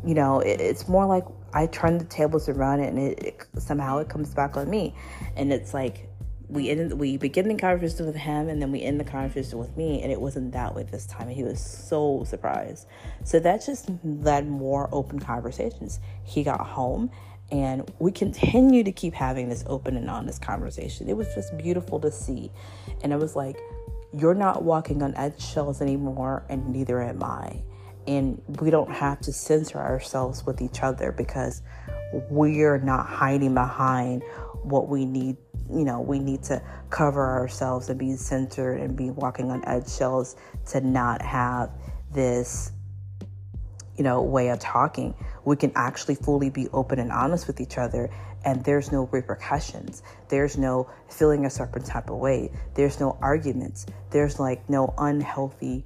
you 0.05 0.13
know, 0.13 0.39
it, 0.39 0.61
it's 0.61 0.87
more 0.87 1.05
like 1.05 1.25
I 1.53 1.67
turn 1.67 1.97
the 1.97 2.05
tables 2.05 2.47
around 2.47 2.79
and 2.79 2.97
it, 2.97 3.19
it 3.19 3.47
somehow 3.57 3.97
it 3.99 4.07
comes 4.07 4.33
back 4.33 4.55
on 4.55 4.69
me, 4.69 4.95
and 5.35 5.51
it's 5.51 5.73
like 5.73 6.09
we 6.47 6.69
ended 6.69 6.93
we 6.93 7.17
begin 7.17 7.47
the 7.47 7.55
conversation 7.55 8.05
with 8.05 8.15
him 8.15 8.49
and 8.49 8.61
then 8.61 8.71
we 8.71 8.81
end 8.81 8.99
the 8.99 9.03
conversation 9.03 9.59
with 9.59 9.75
me. 9.75 10.01
And 10.01 10.11
it 10.11 10.21
wasn't 10.21 10.53
that 10.53 10.73
way 10.75 10.83
this 10.83 11.05
time. 11.05 11.27
And 11.27 11.35
he 11.35 11.43
was 11.43 11.59
so 11.59 12.23
surprised. 12.25 12.87
So 13.23 13.39
that 13.39 13.65
just 13.65 13.89
led 14.03 14.47
more 14.47 14.87
open 14.91 15.19
conversations. 15.19 15.99
He 16.23 16.43
got 16.43 16.61
home 16.61 17.11
and 17.51 17.89
we 17.99 18.11
continue 18.11 18.83
to 18.83 18.91
keep 18.91 19.13
having 19.13 19.49
this 19.49 19.63
open 19.67 19.97
and 19.97 20.09
honest 20.09 20.41
conversation. 20.41 21.07
It 21.07 21.15
was 21.15 21.33
just 21.35 21.55
beautiful 21.57 21.99
to 21.99 22.11
see. 22.11 22.51
And 23.03 23.13
it 23.13 23.17
was 23.17 23.35
like 23.35 23.59
you're 24.13 24.33
not 24.33 24.63
walking 24.63 25.03
on 25.03 25.15
eggshells 25.15 25.81
anymore 25.81 26.45
and 26.49 26.69
neither 26.69 27.01
am 27.01 27.23
i. 27.23 27.61
And 28.07 28.41
we 28.59 28.69
don't 28.69 28.91
have 28.91 29.19
to 29.21 29.33
censor 29.33 29.79
ourselves 29.79 30.45
with 30.45 30.61
each 30.61 30.83
other 30.83 31.11
because 31.11 31.61
we're 32.29 32.77
not 32.77 33.07
hiding 33.07 33.53
behind 33.53 34.23
what 34.63 34.87
we 34.87 35.05
need 35.05 35.37
you 35.69 35.83
know, 35.83 35.99
we 35.99 36.19
need 36.19 36.43
to 36.43 36.61
cover 36.89 37.25
ourselves 37.25 37.89
and 37.89 37.97
be 37.97 38.15
centered 38.15 38.75
and 38.75 38.95
be 38.95 39.09
walking 39.09 39.49
on 39.49 39.67
eggshells 39.67 40.35
to 40.67 40.79
not 40.81 41.21
have 41.21 41.71
this, 42.13 42.71
you 43.95 44.03
know, 44.03 44.21
way 44.21 44.49
of 44.49 44.59
talking. 44.59 45.15
We 45.45 45.55
can 45.55 45.71
actually 45.75 46.15
fully 46.15 46.49
be 46.49 46.67
open 46.73 46.99
and 46.99 47.11
honest 47.11 47.47
with 47.47 47.61
each 47.61 47.77
other, 47.77 48.09
and 48.43 48.63
there's 48.63 48.91
no 48.91 49.07
repercussions. 49.11 50.03
There's 50.27 50.57
no 50.57 50.89
feeling 51.09 51.45
a 51.45 51.49
certain 51.49 51.83
type 51.83 52.09
of 52.09 52.17
way. 52.17 52.51
There's 52.73 52.99
no 52.99 53.17
arguments. 53.21 53.85
There's 54.11 54.39
like 54.39 54.67
no 54.69 54.93
unhealthy 54.97 55.85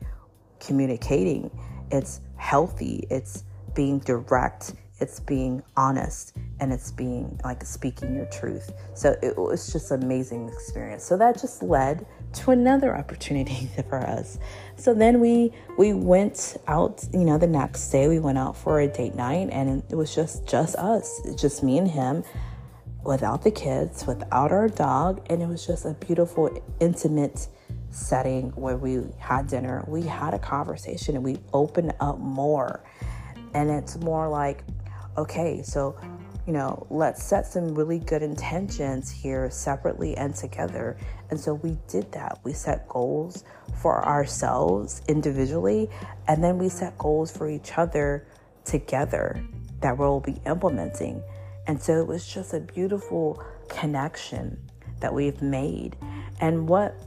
communicating. 0.59 1.51
It's 1.91 2.21
healthy. 2.37 3.05
It's 3.09 3.43
being 3.75 3.99
direct 3.99 4.73
it's 4.99 5.19
being 5.19 5.63
honest 5.77 6.33
and 6.59 6.73
it's 6.73 6.91
being 6.91 7.39
like 7.43 7.63
speaking 7.65 8.15
your 8.15 8.25
truth. 8.25 8.71
So 8.95 9.15
it 9.21 9.37
was 9.37 9.71
just 9.71 9.91
an 9.91 10.03
amazing 10.03 10.49
experience. 10.49 11.05
So 11.05 11.17
that 11.17 11.39
just 11.39 11.63
led 11.63 12.05
to 12.33 12.51
another 12.51 12.95
opportunity 12.95 13.69
for 13.89 13.99
us. 13.99 14.39
So 14.75 14.93
then 14.93 15.19
we 15.19 15.53
we 15.77 15.93
went 15.93 16.57
out, 16.67 17.05
you 17.13 17.25
know, 17.25 17.37
the 17.37 17.47
next 17.47 17.89
day 17.89 18.07
we 18.07 18.19
went 18.19 18.37
out 18.37 18.55
for 18.55 18.79
a 18.79 18.87
date 18.87 19.15
night 19.15 19.49
and 19.51 19.83
it 19.89 19.95
was 19.95 20.13
just 20.13 20.47
just 20.47 20.75
us, 20.75 21.21
just 21.35 21.63
me 21.63 21.77
and 21.77 21.87
him 21.87 22.23
without 23.03 23.43
the 23.43 23.51
kids, 23.51 24.05
without 24.05 24.51
our 24.51 24.67
dog, 24.67 25.25
and 25.29 25.41
it 25.41 25.47
was 25.47 25.65
just 25.65 25.85
a 25.85 25.93
beautiful 25.93 26.49
intimate 26.79 27.47
setting 27.91 28.49
where 28.51 28.77
we 28.77 29.01
had 29.17 29.47
dinner. 29.47 29.83
We 29.87 30.03
had 30.03 30.33
a 30.33 30.39
conversation 30.39 31.15
and 31.15 31.23
we 31.23 31.39
opened 31.53 31.93
up 31.99 32.19
more. 32.19 32.83
And 33.53 33.69
it's 33.69 33.97
more 33.97 34.29
like 34.29 34.63
okay, 35.19 35.61
so, 35.63 35.97
you 36.49 36.53
know, 36.53 36.87
let's 36.89 37.23
set 37.23 37.45
some 37.45 37.75
really 37.75 37.99
good 37.99 38.23
intentions 38.23 39.11
here 39.11 39.51
separately 39.51 40.17
and 40.17 40.33
together. 40.33 40.97
And 41.29 41.39
so 41.39 41.53
we 41.53 41.77
did 41.87 42.11
that. 42.13 42.39
We 42.43 42.53
set 42.53 42.89
goals 42.89 43.43
for 43.83 44.03
ourselves 44.03 45.03
individually, 45.07 45.91
and 46.27 46.43
then 46.43 46.57
we 46.57 46.67
set 46.67 46.97
goals 46.97 47.29
for 47.29 47.47
each 47.47 47.77
other 47.77 48.25
together 48.65 49.45
that 49.81 49.95
we'll 49.95 50.21
be 50.21 50.41
implementing. 50.47 51.21
And 51.67 51.79
so 51.79 52.01
it 52.01 52.07
was 52.07 52.25
just 52.25 52.55
a 52.55 52.59
beautiful 52.59 53.43
connection 53.67 54.59
that 55.01 55.13
we've 55.13 55.43
made. 55.43 55.97
And 56.41 56.67
what 56.67 56.99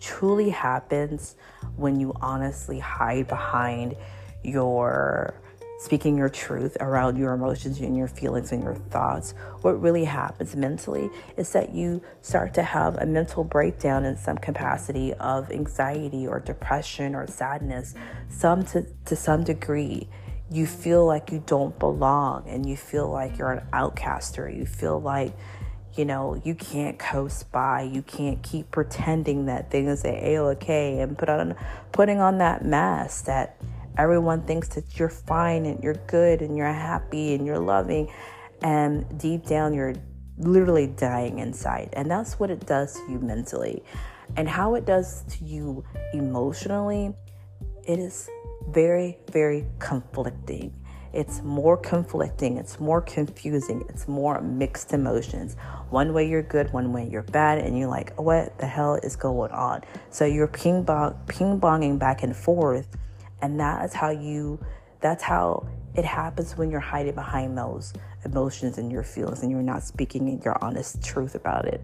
truly 0.00 0.50
happens 0.50 1.36
when 1.76 2.00
you 2.00 2.12
honestly 2.20 2.80
hide 2.80 3.28
behind 3.28 3.94
your 4.42 5.40
speaking 5.82 6.16
your 6.16 6.28
truth 6.28 6.76
around 6.78 7.16
your 7.16 7.32
emotions 7.32 7.80
and 7.80 7.96
your 7.96 8.06
feelings 8.06 8.52
and 8.52 8.62
your 8.62 8.76
thoughts, 8.76 9.34
what 9.62 9.80
really 9.82 10.04
happens 10.04 10.54
mentally 10.54 11.10
is 11.36 11.52
that 11.52 11.74
you 11.74 12.00
start 12.20 12.54
to 12.54 12.62
have 12.62 12.94
a 12.98 13.06
mental 13.06 13.42
breakdown 13.42 14.04
in 14.04 14.16
some 14.16 14.38
capacity 14.38 15.12
of 15.14 15.50
anxiety 15.50 16.24
or 16.24 16.38
depression 16.38 17.16
or 17.16 17.26
sadness, 17.26 17.96
some 18.28 18.64
to, 18.64 18.86
to 19.04 19.16
some 19.16 19.42
degree. 19.42 20.08
You 20.52 20.68
feel 20.68 21.04
like 21.04 21.32
you 21.32 21.42
don't 21.46 21.76
belong 21.80 22.48
and 22.48 22.64
you 22.64 22.76
feel 22.76 23.10
like 23.10 23.36
you're 23.36 23.50
an 23.50 23.66
outcaster. 23.72 24.56
You 24.56 24.66
feel 24.66 25.00
like 25.00 25.32
you 25.94 26.06
know, 26.06 26.40
you 26.42 26.54
can't 26.54 26.98
coast 26.98 27.52
by. 27.52 27.82
You 27.82 28.00
can't 28.00 28.42
keep 28.42 28.70
pretending 28.70 29.44
that 29.46 29.70
things 29.70 30.06
are 30.06 30.08
a-okay 30.08 31.00
and 31.00 31.18
put 31.18 31.28
on 31.28 31.54
putting 31.92 32.18
on 32.18 32.38
that 32.38 32.64
mask 32.64 33.26
that 33.26 33.58
everyone 33.98 34.42
thinks 34.42 34.68
that 34.68 34.98
you're 34.98 35.08
fine 35.08 35.66
and 35.66 35.82
you're 35.82 36.00
good 36.06 36.42
and 36.42 36.56
you're 36.56 36.72
happy 36.72 37.34
and 37.34 37.46
you're 37.46 37.58
loving. 37.58 38.12
And 38.62 39.18
deep 39.18 39.46
down 39.46 39.74
you're 39.74 39.94
literally 40.38 40.86
dying 40.86 41.38
inside. 41.38 41.90
And 41.92 42.10
that's 42.10 42.38
what 42.38 42.50
it 42.50 42.66
does 42.66 42.94
to 42.94 43.12
you 43.12 43.18
mentally. 43.18 43.82
And 44.36 44.48
how 44.48 44.74
it 44.74 44.86
does 44.86 45.22
to 45.24 45.44
you 45.44 45.84
emotionally 46.14 47.14
it 47.86 47.98
is 47.98 48.28
very 48.68 49.18
very 49.30 49.66
conflicting. 49.78 50.72
It's 51.12 51.42
more 51.42 51.76
conflicting. 51.76 52.56
It's 52.56 52.80
more 52.80 53.02
confusing. 53.02 53.84
It's 53.90 54.08
more 54.08 54.40
mixed 54.40 54.94
emotions. 54.94 55.56
One 55.90 56.14
way 56.14 56.26
you're 56.26 56.42
good 56.42 56.72
one 56.72 56.92
way 56.92 57.08
you're 57.10 57.22
bad 57.24 57.58
and 57.58 57.78
you're 57.78 57.88
like 57.88 58.18
what 58.18 58.58
the 58.58 58.66
hell 58.66 58.94
is 58.94 59.16
going 59.16 59.50
on? 59.50 59.82
So 60.10 60.24
you're 60.24 60.48
ping 60.48 60.84
pong 60.84 61.18
ping 61.26 61.60
ponging 61.60 61.98
back 61.98 62.22
and 62.22 62.34
forth 62.34 62.88
and 63.42 63.60
that 63.60 63.84
is 63.84 63.92
how 63.92 64.10
you, 64.10 64.64
that's 65.00 65.22
how 65.22 65.68
it 65.94 66.04
happens 66.04 66.56
when 66.56 66.70
you're 66.70 66.80
hiding 66.80 67.14
behind 67.14 67.58
those 67.58 67.92
emotions 68.24 68.78
and 68.78 68.90
your 68.90 69.02
feelings 69.02 69.42
and 69.42 69.50
you're 69.50 69.62
not 69.62 69.82
speaking 69.82 70.40
your 70.42 70.56
honest 70.64 71.02
truth 71.02 71.34
about 71.34 71.66
it. 71.66 71.82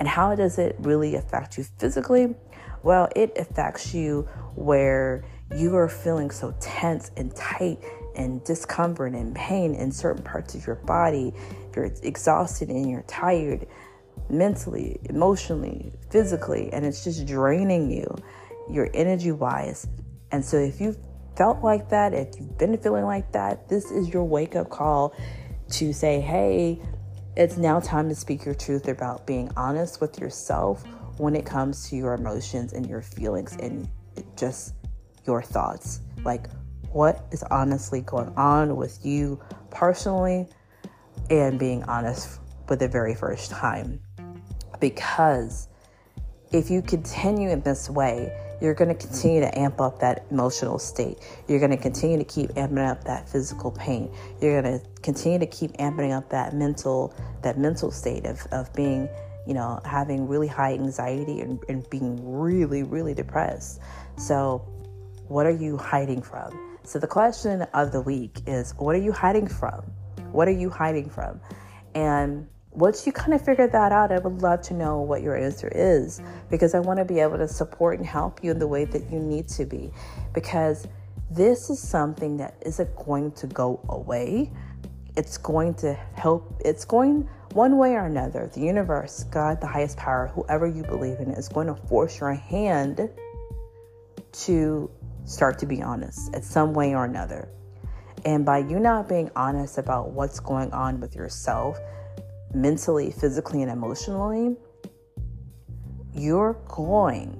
And 0.00 0.06
how 0.06 0.34
does 0.34 0.58
it 0.58 0.76
really 0.80 1.14
affect 1.14 1.56
you 1.56 1.64
physically? 1.78 2.34
Well, 2.82 3.08
it 3.16 3.32
affects 3.36 3.94
you 3.94 4.28
where 4.54 5.24
you 5.56 5.74
are 5.76 5.88
feeling 5.88 6.30
so 6.30 6.54
tense 6.60 7.10
and 7.16 7.34
tight 7.34 7.78
and 8.14 8.42
discomfort 8.44 9.14
and 9.14 9.34
pain 9.34 9.74
in 9.74 9.90
certain 9.90 10.22
parts 10.22 10.54
of 10.54 10.66
your 10.66 10.76
body. 10.76 11.32
You're 11.74 11.90
exhausted 12.02 12.68
and 12.68 12.90
you're 12.90 13.02
tired 13.02 13.66
mentally, 14.28 14.98
emotionally, 15.04 15.92
physically, 16.10 16.72
and 16.72 16.84
it's 16.84 17.02
just 17.02 17.26
draining 17.26 17.90
you, 17.90 18.14
your 18.70 18.90
energy 18.92 19.32
wise. 19.32 19.86
And 20.30 20.44
so 20.44 20.56
if 20.58 20.80
you've 20.80 20.98
felt 21.36 21.62
like 21.62 21.88
that, 21.90 22.12
if 22.12 22.28
you've 22.38 22.58
been 22.58 22.76
feeling 22.78 23.04
like 23.04 23.32
that, 23.32 23.68
this 23.68 23.90
is 23.90 24.08
your 24.08 24.24
wake 24.24 24.56
up 24.56 24.68
call 24.68 25.14
to 25.70 25.92
say, 25.92 26.20
hey, 26.20 26.80
it's 27.36 27.56
now 27.56 27.78
time 27.78 28.08
to 28.08 28.14
speak 28.14 28.44
your 28.44 28.54
truth 28.54 28.88
about 28.88 29.26
being 29.26 29.50
honest 29.56 30.00
with 30.00 30.18
yourself 30.18 30.84
when 31.18 31.36
it 31.36 31.46
comes 31.46 31.88
to 31.88 31.96
your 31.96 32.14
emotions 32.14 32.72
and 32.72 32.88
your 32.88 33.02
feelings 33.02 33.56
and 33.60 33.88
just 34.36 34.74
your 35.26 35.42
thoughts. 35.42 36.00
Like, 36.24 36.48
what 36.90 37.26
is 37.30 37.42
honestly 37.44 38.00
going 38.00 38.34
on 38.36 38.76
with 38.76 39.04
you 39.04 39.40
personally 39.70 40.48
and 41.30 41.58
being 41.58 41.82
honest 41.84 42.40
for 42.66 42.76
the 42.76 42.88
very 42.88 43.14
first 43.14 43.50
time. 43.50 44.00
Because 44.80 45.68
if 46.52 46.70
you 46.70 46.82
continue 46.82 47.50
in 47.50 47.60
this 47.60 47.90
way, 47.90 48.32
you're 48.60 48.74
going 48.74 48.88
to 48.88 48.94
continue 48.94 49.40
to 49.40 49.58
amp 49.58 49.80
up 49.80 50.00
that 50.00 50.26
emotional 50.30 50.78
state. 50.78 51.18
You're 51.46 51.58
going 51.58 51.70
to 51.70 51.76
continue 51.76 52.18
to 52.18 52.24
keep 52.24 52.50
amping 52.54 52.88
up 52.88 53.04
that 53.04 53.28
physical 53.28 53.70
pain. 53.70 54.12
You're 54.40 54.60
going 54.60 54.80
to 54.80 54.86
continue 55.02 55.38
to 55.38 55.46
keep 55.46 55.72
amping 55.78 56.16
up 56.16 56.30
that 56.30 56.54
mental 56.54 57.14
that 57.42 57.58
mental 57.58 57.90
state 57.90 58.26
of, 58.26 58.46
of 58.50 58.72
being, 58.74 59.08
you 59.46 59.54
know, 59.54 59.80
having 59.84 60.26
really 60.26 60.48
high 60.48 60.74
anxiety 60.74 61.40
and, 61.40 61.62
and 61.68 61.88
being 61.90 62.18
really, 62.38 62.82
really 62.82 63.14
depressed. 63.14 63.80
So 64.16 64.58
what 65.28 65.46
are 65.46 65.54
you 65.54 65.76
hiding 65.76 66.22
from? 66.22 66.78
So 66.82 66.98
the 66.98 67.06
question 67.06 67.62
of 67.74 67.92
the 67.92 68.00
week 68.00 68.40
is 68.46 68.74
what 68.78 68.96
are 68.96 69.00
you 69.00 69.12
hiding 69.12 69.46
from? 69.46 69.82
What 70.32 70.48
are 70.48 70.52
you 70.52 70.70
hiding 70.70 71.10
from? 71.10 71.40
And 71.94 72.48
once 72.72 73.06
you 73.06 73.12
kind 73.12 73.34
of 73.34 73.44
figure 73.44 73.66
that 73.66 73.92
out, 73.92 74.12
I 74.12 74.18
would 74.18 74.42
love 74.42 74.62
to 74.62 74.74
know 74.74 75.00
what 75.00 75.22
your 75.22 75.36
answer 75.36 75.70
is 75.74 76.20
because 76.50 76.74
I 76.74 76.80
want 76.80 76.98
to 76.98 77.04
be 77.04 77.20
able 77.20 77.38
to 77.38 77.48
support 77.48 77.98
and 77.98 78.06
help 78.06 78.44
you 78.44 78.50
in 78.50 78.58
the 78.58 78.66
way 78.66 78.84
that 78.84 79.10
you 79.10 79.18
need 79.18 79.48
to 79.48 79.64
be. 79.64 79.90
Because 80.34 80.86
this 81.30 81.70
is 81.70 81.80
something 81.80 82.36
that 82.38 82.56
isn't 82.64 82.94
going 82.96 83.32
to 83.32 83.46
go 83.46 83.80
away. 83.88 84.52
It's 85.16 85.38
going 85.38 85.74
to 85.74 85.94
help, 86.14 86.60
it's 86.64 86.84
going 86.84 87.28
one 87.52 87.78
way 87.78 87.94
or 87.94 88.06
another. 88.06 88.50
The 88.52 88.60
universe, 88.60 89.24
God, 89.24 89.60
the 89.60 89.66
highest 89.66 89.96
power, 89.96 90.28
whoever 90.28 90.66
you 90.66 90.82
believe 90.82 91.18
in, 91.18 91.30
is 91.30 91.48
going 91.48 91.66
to 91.66 91.74
force 91.74 92.20
your 92.20 92.34
hand 92.34 93.08
to 94.32 94.90
start 95.24 95.58
to 95.58 95.66
be 95.66 95.82
honest 95.82 96.34
in 96.34 96.42
some 96.42 96.72
way 96.74 96.94
or 96.94 97.04
another. 97.04 97.48
And 98.24 98.44
by 98.44 98.58
you 98.58 98.78
not 98.78 99.08
being 99.08 99.30
honest 99.36 99.78
about 99.78 100.10
what's 100.10 100.40
going 100.40 100.72
on 100.72 101.00
with 101.00 101.14
yourself, 101.14 101.78
mentally, 102.54 103.10
physically, 103.10 103.62
and 103.62 103.70
emotionally, 103.70 104.56
you're 106.14 106.54
going 106.66 107.38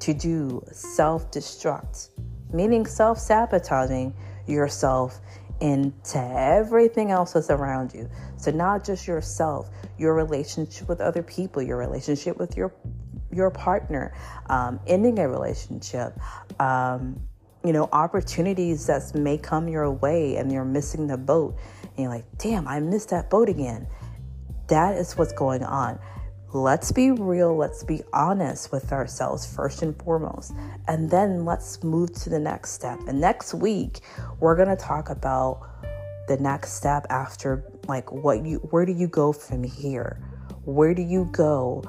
to 0.00 0.14
do 0.14 0.62
self 0.72 1.30
destruct, 1.30 2.10
meaning 2.52 2.86
self 2.86 3.18
sabotaging 3.18 4.14
yourself 4.46 5.20
into 5.60 6.18
everything 6.18 7.10
else 7.10 7.32
that's 7.32 7.50
around 7.50 7.94
you. 7.94 8.08
So 8.36 8.50
not 8.50 8.84
just 8.84 9.06
yourself, 9.06 9.70
your 9.98 10.14
relationship 10.14 10.88
with 10.88 11.00
other 11.00 11.22
people, 11.22 11.62
your 11.62 11.78
relationship 11.78 12.38
with 12.38 12.56
your 12.56 12.72
your 13.32 13.50
partner, 13.50 14.14
um, 14.48 14.78
ending 14.86 15.18
a 15.18 15.28
relationship, 15.28 16.16
um, 16.60 17.18
you 17.64 17.72
know, 17.72 17.88
opportunities 17.92 18.86
that 18.86 19.14
may 19.14 19.38
come 19.38 19.68
your 19.68 19.90
way 19.90 20.36
and 20.36 20.52
you're 20.52 20.64
missing 20.64 21.06
the 21.06 21.16
boat. 21.16 21.56
And 21.82 21.98
you're 21.98 22.08
like, 22.10 22.26
damn, 22.38 22.68
I 22.68 22.78
missed 22.80 23.10
that 23.10 23.30
boat 23.30 23.48
again. 23.48 23.88
That 24.68 24.96
is 24.96 25.16
what's 25.16 25.32
going 25.32 25.62
on. 25.62 25.98
Let's 26.52 26.92
be 26.92 27.10
real. 27.10 27.56
Let's 27.56 27.82
be 27.82 28.02
honest 28.12 28.70
with 28.70 28.92
ourselves 28.92 29.44
first 29.44 29.82
and 29.82 29.96
foremost. 30.00 30.54
And 30.86 31.10
then 31.10 31.44
let's 31.44 31.82
move 31.82 32.12
to 32.22 32.30
the 32.30 32.38
next 32.38 32.70
step. 32.70 33.00
And 33.08 33.20
next 33.20 33.54
week, 33.54 34.00
we're 34.38 34.54
going 34.54 34.68
to 34.68 34.76
talk 34.76 35.10
about 35.10 35.68
the 36.28 36.36
next 36.36 36.74
step 36.74 37.06
after 37.10 37.64
like 37.86 38.10
what 38.10 38.46
you 38.46 38.58
where 38.70 38.86
do 38.86 38.92
you 38.92 39.08
go 39.08 39.32
from 39.32 39.62
here? 39.62 40.22
Where 40.64 40.94
do 40.94 41.02
you 41.02 41.28
go 41.32 41.84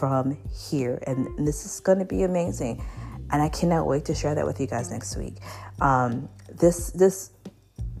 from 0.00 0.36
here? 0.50 0.98
And 1.06 1.46
this 1.46 1.64
is 1.64 1.78
going 1.80 1.98
to 1.98 2.04
be 2.04 2.22
amazing 2.22 2.82
and 3.30 3.42
I 3.42 3.48
cannot 3.48 3.86
wait 3.86 4.04
to 4.06 4.14
share 4.14 4.34
that 4.34 4.46
with 4.46 4.60
you 4.60 4.66
guys 4.66 4.90
next 4.90 5.16
week. 5.16 5.36
Um, 5.80 6.28
this 6.48 6.90
this 6.90 7.30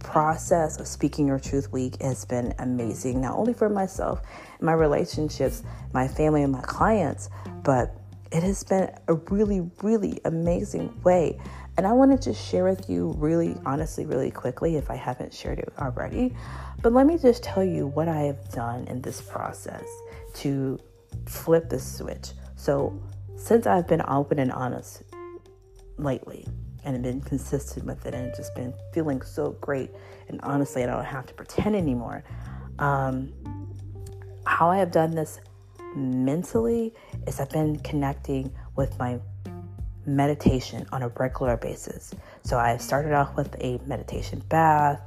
process 0.06 0.78
of 0.78 0.86
speaking 0.86 1.26
your 1.26 1.40
truth 1.40 1.70
week 1.72 2.00
has 2.00 2.24
been 2.24 2.54
amazing, 2.60 3.20
not 3.20 3.36
only 3.36 3.52
for 3.52 3.68
myself, 3.68 4.22
my 4.60 4.72
relationships, 4.72 5.64
my 5.92 6.06
family, 6.06 6.44
and 6.44 6.52
my 6.52 6.60
clients, 6.60 7.28
but 7.64 8.00
it 8.30 8.42
has 8.44 8.62
been 8.62 8.88
a 9.08 9.14
really, 9.14 9.68
really 9.82 10.20
amazing 10.24 10.98
way. 11.02 11.38
And 11.76 11.86
I 11.86 11.92
wanted 11.92 12.22
to 12.22 12.32
share 12.32 12.64
with 12.64 12.88
you, 12.88 13.14
really 13.18 13.56
honestly, 13.66 14.06
really 14.06 14.30
quickly, 14.30 14.76
if 14.76 14.90
I 14.90 14.94
haven't 14.94 15.34
shared 15.34 15.58
it 15.58 15.72
already. 15.78 16.34
But 16.82 16.92
let 16.92 17.06
me 17.06 17.18
just 17.18 17.42
tell 17.42 17.64
you 17.64 17.88
what 17.88 18.08
I 18.08 18.20
have 18.22 18.50
done 18.52 18.86
in 18.86 19.02
this 19.02 19.20
process 19.20 19.84
to 20.34 20.78
flip 21.26 21.68
the 21.68 21.80
switch. 21.80 22.30
So, 22.54 23.02
since 23.36 23.66
I've 23.66 23.88
been 23.88 24.02
open 24.06 24.38
and 24.38 24.52
honest 24.52 25.02
lately 25.98 26.46
and 26.86 27.02
been 27.02 27.20
consistent 27.20 27.84
with 27.84 28.06
it 28.06 28.14
and 28.14 28.32
just 28.34 28.54
been 28.54 28.72
feeling 28.92 29.20
so 29.20 29.50
great. 29.60 29.90
And 30.28 30.40
honestly, 30.42 30.84
I 30.84 30.86
don't 30.86 31.04
have 31.04 31.26
to 31.26 31.34
pretend 31.34 31.74
anymore. 31.74 32.24
Um, 32.78 33.32
how 34.46 34.70
I 34.70 34.78
have 34.78 34.92
done 34.92 35.10
this 35.14 35.40
mentally 35.96 36.94
is 37.26 37.40
I've 37.40 37.50
been 37.50 37.78
connecting 37.80 38.52
with 38.76 38.96
my 38.98 39.18
meditation 40.06 40.86
on 40.92 41.02
a 41.02 41.08
regular 41.08 41.56
basis. 41.56 42.14
So 42.44 42.56
I 42.58 42.76
started 42.76 43.12
off 43.12 43.36
with 43.36 43.56
a 43.60 43.80
meditation 43.86 44.42
bath. 44.48 45.00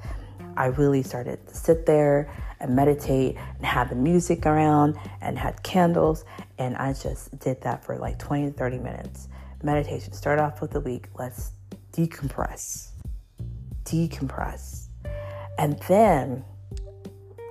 I 0.58 0.66
really 0.66 1.02
started 1.02 1.48
to 1.48 1.56
sit 1.56 1.86
there 1.86 2.30
and 2.60 2.76
meditate 2.76 3.38
and 3.56 3.66
have 3.66 3.90
the 3.90 3.96
music 3.96 4.46
around 4.46 4.98
and 5.22 5.40
had 5.40 5.64
candles. 5.64 6.26
And 6.58 6.76
I 6.76 6.92
just 6.92 7.40
did 7.40 7.62
that 7.62 7.86
for 7.86 7.98
like 7.98 8.20
20 8.20 8.48
to 8.48 8.52
30 8.52 8.80
minutes 8.80 9.30
meditation. 9.64 10.12
Start 10.12 10.40
off 10.40 10.62
with 10.62 10.72
the 10.72 10.82
week. 10.82 11.08
Let's 11.18 11.52
decompress. 12.00 12.92
Decompress. 13.84 14.88
And 15.58 15.78
then 15.88 16.46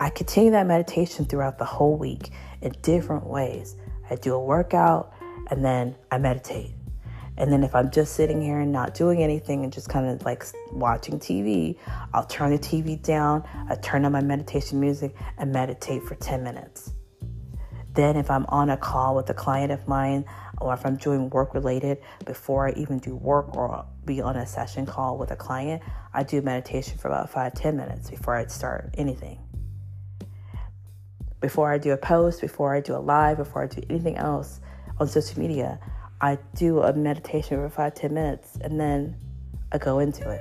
I 0.00 0.11
continue 0.11 0.52
that 0.52 0.67
meditation 0.67 1.26
throughout 1.26 1.59
the 1.59 1.64
whole 1.64 1.97
week 1.97 2.31
in 2.62 2.73
different 2.83 3.26
ways. 3.26 3.76
I 4.11 4.14
do 4.14 4.35
a 4.35 4.43
workout 4.43 5.12
and 5.50 5.64
then 5.64 5.97
I 6.11 6.19
meditate. 6.19 6.75
And 7.37 7.52
then 7.52 7.62
if 7.62 7.75
I'm 7.75 7.90
just 7.90 8.14
sitting 8.14 8.40
here 8.40 8.59
and 8.61 8.73
not 8.73 8.95
doing 8.95 9.23
anything 9.23 9.62
and 9.64 9.73
just 9.73 9.88
kind 9.88 10.07
of 10.07 10.25
like 10.25 10.45
watching 10.73 11.21
TV, 11.21 11.76
I'll 12.12 12.26
turn 12.26 12.50
the 12.50 12.59
TV 12.59 13.00
down, 13.00 13.45
I 13.69 13.76
turn 13.76 14.05
on 14.05 14.12
my 14.12 14.23
meditation 14.23 14.81
music 14.81 15.14
and 15.37 15.52
meditate 15.52 16.02
for 16.02 16.14
10 16.17 16.43
minutes. 16.43 16.93
Then 17.95 18.17
if 18.17 18.31
I'm 18.31 18.47
on 18.47 18.71
a 18.71 18.76
call 18.76 19.14
with 19.14 19.29
a 19.31 19.35
client 19.35 19.72
of 19.72 19.87
mine, 19.87 20.25
or 20.61 20.75
if 20.75 20.85
I'm 20.85 20.97
doing 20.97 21.31
work 21.31 21.55
related 21.55 21.99
before 22.25 22.68
I 22.68 22.73
even 22.73 22.99
do 22.99 23.16
work 23.16 23.57
or 23.57 23.85
be 24.05 24.21
on 24.21 24.37
a 24.37 24.47
session 24.47 24.87
call 24.87 25.18
with 25.18 25.31
a 25.31 25.37
client, 25.37 25.83
I 26.12 26.23
do 26.23 26.42
meditation 26.42 26.99
for 26.99 27.09
about 27.09 27.31
five, 27.31 27.55
ten 27.55 27.77
minutes 27.77 28.11
before 28.11 28.37
I 28.37 28.47
start 28.47 28.94
anything. 28.99 29.38
Before 31.40 31.73
I 31.73 31.79
do 31.79 31.92
a 31.92 31.97
post, 31.97 32.40
before 32.40 32.75
I 32.75 32.81
do 32.81 32.97
a 32.97 32.99
live, 32.99 33.37
before 33.37 33.62
I 33.62 33.66
do 33.66 33.83
anything 33.88 34.16
else 34.16 34.61
on 34.99 35.07
social 35.07 35.40
media, 35.40 35.79
I 36.21 36.38
do 36.55 36.81
a 36.81 36.92
meditation 36.92 37.59
for 37.59 37.68
five, 37.68 37.94
ten 37.94 38.14
minutes 38.14 38.59
and 38.61 38.81
then 38.81 39.16
I 39.71 39.79
go 39.79 40.01
into 40.01 40.29
it. 40.29 40.40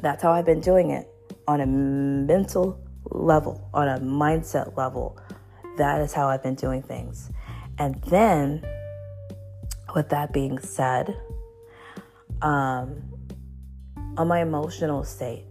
That's 0.00 0.22
how 0.22 0.32
I've 0.32 0.46
been 0.46 0.60
doing 0.60 0.90
it 0.90 1.08
on 1.46 1.60
a 1.60 1.66
mental 1.66 2.80
level, 3.10 3.68
on 3.72 3.88
a 3.88 3.98
mindset 4.00 4.76
level. 4.76 5.18
That 5.76 6.00
is 6.00 6.12
how 6.12 6.28
I've 6.28 6.42
been 6.42 6.54
doing 6.54 6.82
things. 6.82 7.30
And 7.78 8.00
then, 8.02 8.64
with 9.94 10.08
that 10.10 10.32
being 10.32 10.58
said, 10.58 11.16
um, 12.42 13.02
on 14.16 14.28
my 14.28 14.40
emotional 14.40 15.04
state, 15.04 15.44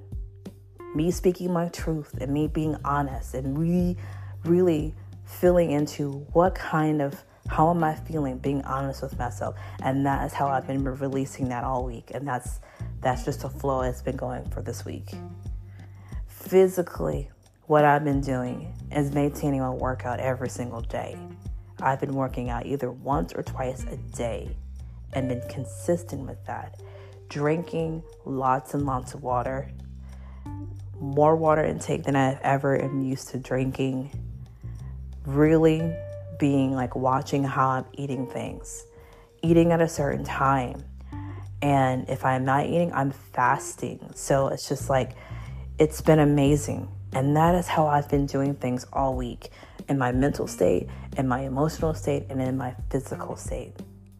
me 0.95 1.11
speaking 1.11 1.51
my 1.51 1.67
truth 1.69 2.13
and 2.21 2.31
me 2.31 2.47
being 2.47 2.77
honest 2.85 3.33
and 3.33 3.57
really, 3.57 3.97
really 4.45 4.93
feeling 5.25 5.71
into 5.71 6.11
what 6.33 6.55
kind 6.55 7.01
of 7.01 7.23
how 7.47 7.69
am 7.69 7.83
I 7.83 7.95
feeling, 7.95 8.37
being 8.37 8.61
honest 8.63 9.01
with 9.01 9.17
myself, 9.19 9.55
and 9.81 10.05
that 10.05 10.25
is 10.25 10.33
how 10.33 10.47
I've 10.47 10.65
been 10.65 10.83
releasing 10.83 11.49
that 11.49 11.63
all 11.63 11.85
week, 11.85 12.11
and 12.13 12.27
that's 12.27 12.61
that's 13.01 13.25
just 13.25 13.43
a 13.43 13.49
flow 13.49 13.81
it's 13.81 14.01
been 14.01 14.15
going 14.15 14.49
for 14.49 14.61
this 14.61 14.85
week. 14.85 15.11
Physically, 16.27 17.29
what 17.63 17.83
I've 17.83 18.05
been 18.05 18.21
doing 18.21 18.73
is 18.91 19.13
maintaining 19.13 19.59
my 19.59 19.69
workout 19.69 20.19
every 20.19 20.49
single 20.49 20.81
day. 20.81 21.17
I've 21.83 21.99
been 21.99 22.15
working 22.15 22.49
out 22.49 22.65
either 22.65 22.91
once 22.91 23.33
or 23.33 23.43
twice 23.43 23.83
a 23.83 23.97
day 24.15 24.55
and 25.11 25.29
been 25.29 25.43
consistent 25.49 26.27
with 26.27 26.43
that. 26.45 26.79
Drinking 27.29 28.03
lots 28.25 28.73
and 28.73 28.85
lots 28.85 29.13
of 29.13 29.23
water, 29.23 29.69
more 30.99 31.35
water 31.35 31.63
intake 31.63 32.03
than 32.03 32.15
I've 32.15 32.39
ever 32.41 32.81
am 32.81 33.03
used 33.03 33.29
to 33.29 33.37
drinking. 33.37 34.11
Really 35.25 35.95
being 36.39 36.73
like 36.73 36.95
watching 36.95 37.43
how 37.43 37.69
I'm 37.69 37.85
eating 37.93 38.27
things, 38.27 38.85
eating 39.41 39.71
at 39.71 39.81
a 39.81 39.87
certain 39.87 40.23
time. 40.23 40.83
And 41.61 42.09
if 42.09 42.25
I'm 42.25 42.43
not 42.45 42.65
eating, 42.65 42.91
I'm 42.93 43.11
fasting. 43.11 44.11
So 44.15 44.47
it's 44.47 44.67
just 44.67 44.89
like, 44.89 45.11
it's 45.79 46.01
been 46.01 46.19
amazing. 46.19 46.89
And 47.15 47.35
that 47.35 47.55
is 47.55 47.67
how 47.67 47.87
I've 47.87 48.09
been 48.09 48.25
doing 48.25 48.55
things 48.55 48.85
all 48.91 49.15
week 49.15 49.49
in 49.87 49.97
my 49.97 50.11
mental 50.11 50.47
state, 50.47 50.87
in 51.17 51.27
my 51.27 51.41
emotional 51.41 51.93
state, 51.93 52.25
and 52.29 52.41
in 52.41 52.57
my 52.57 52.75
physical 52.89 53.35
state 53.35 53.73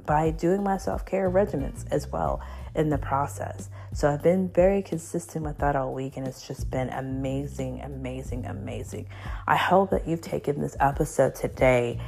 by 0.06 0.32
doing 0.32 0.64
my 0.64 0.78
self 0.78 1.06
care 1.06 1.30
regimens 1.30 1.86
as 1.92 2.08
well 2.08 2.42
in 2.76 2.90
the 2.90 2.98
process. 2.98 3.70
So 3.94 4.10
I've 4.10 4.24
been 4.24 4.50
very 4.50 4.82
consistent 4.82 5.46
with 5.46 5.58
that 5.60 5.76
all 5.76 5.94
week, 5.94 6.18
and 6.18 6.28
it's 6.28 6.48
just 6.48 6.70
been 6.70 6.90
amazing, 6.90 7.82
amazing, 7.82 8.46
amazing. 8.46 9.08
I 9.48 9.56
hope 9.56 9.92
that 9.92 10.08
you've 10.08 10.22
taken 10.22 10.60
this 10.60 10.76
episode 10.80 11.36
today 11.36 12.00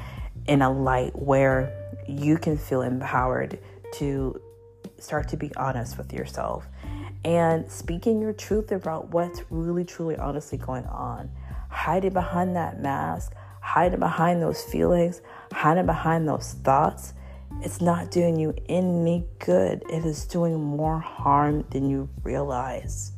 in 0.48 0.62
a 0.62 0.72
light 0.72 1.16
where 1.16 1.74
you 2.08 2.38
can 2.38 2.58
feel 2.58 2.82
empowered 2.82 3.60
to 3.94 4.40
start 5.00 5.28
to 5.30 5.38
be 5.38 5.52
honest 5.56 5.98
with 5.98 6.14
yourself 6.14 6.68
and 7.26 7.70
speaking 7.72 8.22
your 8.22 8.34
truth 8.34 8.72
about 8.72 9.10
what's 9.10 9.42
really, 9.50 9.84
truly, 9.84 10.16
honestly 10.16 10.60
going 10.60 10.86
on. 10.86 11.32
Hiding 11.70 12.14
behind 12.14 12.56
that 12.56 12.80
mask, 12.80 13.34
hiding 13.62 14.00
behind 14.00 14.44
those 14.44 14.64
feelings, 14.64 15.22
hiding 15.52 15.88
behind 15.88 16.28
those 16.28 16.54
thoughts, 16.64 17.16
it's 17.62 17.82
not 17.82 18.12
doing 18.12 18.40
you 18.40 18.54
any 18.70 19.26
good. 19.40 19.84
It 19.90 20.06
is 20.06 20.26
doing 20.26 20.64
more 20.64 21.00
harm 21.00 21.66
than 21.72 21.90
you 21.90 22.10
realize. 22.24 23.12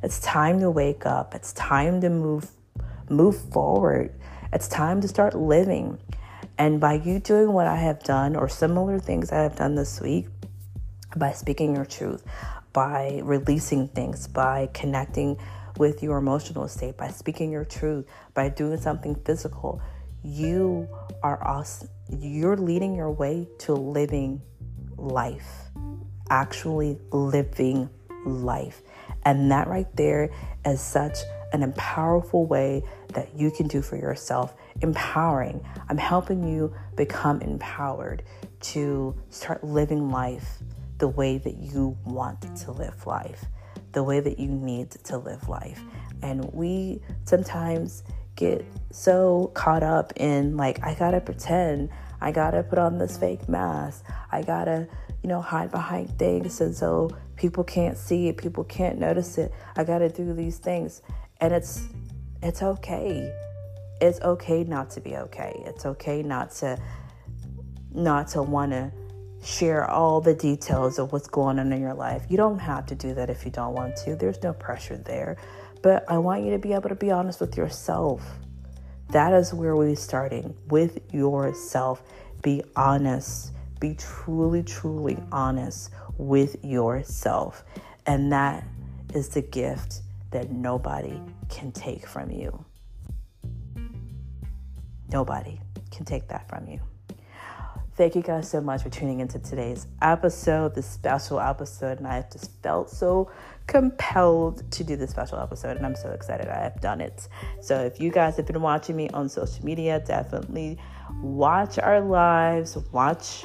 It's 0.00 0.20
time 0.20 0.60
to 0.60 0.70
wake 0.70 1.04
up. 1.04 1.34
It's 1.34 1.52
time 1.52 2.00
to 2.02 2.08
move 2.08 2.48
move 3.08 3.36
forward. 3.52 4.14
It's 4.52 4.68
time 4.68 5.00
to 5.00 5.08
start 5.08 5.34
living. 5.34 5.98
And 6.56 6.78
by 6.78 6.94
you 6.94 7.18
doing 7.18 7.52
what 7.52 7.66
I 7.66 7.76
have 7.76 8.04
done 8.04 8.36
or 8.36 8.48
similar 8.48 9.00
things 9.00 9.32
I 9.32 9.42
have 9.42 9.56
done 9.56 9.74
this 9.74 10.00
week, 10.00 10.28
by 11.16 11.32
speaking 11.32 11.74
your 11.74 11.86
truth, 11.86 12.24
by 12.72 13.20
releasing 13.24 13.88
things, 13.88 14.26
by 14.26 14.68
connecting 14.72 15.38
with 15.76 16.02
your 16.02 16.18
emotional 16.18 16.68
state, 16.68 16.96
by 16.96 17.08
speaking 17.08 17.50
your 17.50 17.64
truth, 17.64 18.06
by 18.34 18.48
doing 18.48 18.78
something 18.78 19.14
physical, 19.24 19.80
you 20.22 20.88
are 21.22 21.42
awesome. 21.46 21.88
You're 22.08 22.56
leading 22.56 22.94
your 22.94 23.10
way 23.10 23.48
to 23.60 23.74
living 23.74 24.42
life, 24.96 25.70
actually 26.28 26.98
living 27.12 27.88
life. 28.26 28.82
And 29.24 29.50
that 29.50 29.68
right 29.68 29.88
there 29.96 30.30
is 30.64 30.80
such 30.80 31.18
an 31.52 31.72
powerful 31.72 32.46
way 32.46 32.82
that 33.14 33.34
you 33.36 33.50
can 33.50 33.66
do 33.66 33.82
for 33.82 33.96
yourself. 33.96 34.54
Empowering. 34.82 35.64
I'm 35.88 35.98
helping 35.98 36.44
you 36.44 36.74
become 36.96 37.40
empowered 37.40 38.22
to 38.60 39.16
start 39.30 39.64
living 39.64 40.10
life 40.10 40.58
the 41.00 41.08
way 41.08 41.38
that 41.38 41.56
you 41.56 41.96
want 42.04 42.56
to 42.56 42.70
live 42.70 43.06
life. 43.06 43.44
the 43.92 44.02
way 44.02 44.20
that 44.20 44.38
you 44.38 44.48
need 44.48 44.90
to 44.90 45.18
live 45.18 45.48
life. 45.48 45.82
And 46.22 46.44
we 46.52 47.00
sometimes 47.24 48.04
get 48.36 48.64
so 48.90 49.50
caught 49.54 49.82
up 49.82 50.12
in 50.16 50.56
like, 50.56 50.84
I 50.84 50.94
gotta 50.94 51.20
pretend, 51.20 51.90
I 52.20 52.32
gotta 52.32 52.62
put 52.62 52.78
on 52.78 52.98
this 52.98 53.16
fake 53.18 53.48
mask, 53.48 54.04
I 54.30 54.42
gotta, 54.42 54.88
you 55.22 55.28
know, 55.28 55.40
hide 55.40 55.70
behind 55.70 56.16
things 56.18 56.60
and 56.60 56.74
so 56.74 57.10
people 57.36 57.64
can't 57.64 57.96
see 57.98 58.28
it, 58.28 58.36
people 58.36 58.64
can't 58.64 58.98
notice 58.98 59.38
it. 59.38 59.52
I 59.76 59.84
gotta 59.84 60.08
do 60.08 60.32
these 60.34 60.58
things. 60.58 61.02
And 61.40 61.52
it's 61.52 61.88
it's 62.42 62.62
okay. 62.62 63.32
It's 64.00 64.20
okay 64.20 64.64
not 64.64 64.88
to 64.90 65.00
be 65.00 65.16
okay. 65.16 65.62
It's 65.66 65.84
okay 65.84 66.22
not 66.22 66.52
to 66.56 66.78
not 67.92 68.28
to 68.28 68.42
wanna 68.42 68.92
share 69.42 69.88
all 69.90 70.20
the 70.20 70.34
details 70.34 70.98
of 70.98 71.12
what's 71.12 71.28
going 71.28 71.58
on 71.58 71.72
in 71.72 71.80
your 71.80 71.94
life. 71.94 72.24
You 72.28 72.36
don't 72.36 72.58
have 72.58 72.86
to 72.86 72.94
do 72.94 73.14
that 73.14 73.30
if 73.30 73.44
you 73.44 73.50
don't 73.50 73.74
want 73.74 73.96
to. 73.98 74.16
There's 74.16 74.42
no 74.42 74.52
pressure 74.52 74.96
there. 74.96 75.36
But 75.82 76.04
I 76.08 76.18
want 76.18 76.44
you 76.44 76.50
to 76.50 76.58
be 76.58 76.72
able 76.74 76.90
to 76.90 76.94
be 76.94 77.10
honest 77.10 77.40
with 77.40 77.56
yourself. 77.56 78.22
That 79.08 79.32
is 79.32 79.54
where 79.54 79.74
we're 79.74 79.96
starting 79.96 80.54
with 80.68 81.00
yourself. 81.12 82.02
Be 82.42 82.62
honest. 82.76 83.52
Be 83.80 83.94
truly, 83.94 84.62
truly 84.62 85.18
honest 85.32 85.90
with 86.18 86.62
yourself. 86.62 87.64
And 88.06 88.30
that 88.32 88.64
is 89.14 89.30
the 89.30 89.42
gift 89.42 90.02
that 90.30 90.50
nobody 90.50 91.20
can 91.48 91.72
take 91.72 92.06
from 92.06 92.30
you. 92.30 92.64
Nobody 95.10 95.58
can 95.90 96.04
take 96.04 96.28
that 96.28 96.48
from 96.48 96.68
you. 96.68 96.80
Thank 97.96 98.14
you 98.14 98.22
guys 98.22 98.48
so 98.48 98.60
much 98.60 98.82
for 98.82 98.88
tuning 98.88 99.20
into 99.20 99.38
today's 99.40 99.86
episode, 100.00 100.74
this 100.74 100.86
special 100.86 101.40
episode. 101.40 101.98
And 101.98 102.06
I 102.06 102.24
just 102.32 102.50
felt 102.62 102.88
so 102.88 103.30
compelled 103.66 104.70
to 104.72 104.84
do 104.84 104.96
this 104.96 105.10
special 105.10 105.38
episode, 105.38 105.76
and 105.76 105.84
I'm 105.84 105.96
so 105.96 106.10
excited 106.10 106.48
I 106.48 106.62
have 106.62 106.80
done 106.80 107.00
it. 107.00 107.28
So, 107.60 107.80
if 107.80 108.00
you 108.00 108.10
guys 108.10 108.36
have 108.36 108.46
been 108.46 108.62
watching 108.62 108.96
me 108.96 109.08
on 109.10 109.28
social 109.28 109.64
media, 109.64 110.00
definitely 110.00 110.78
watch 111.20 111.78
our 111.78 112.00
lives, 112.00 112.78
watch 112.92 113.44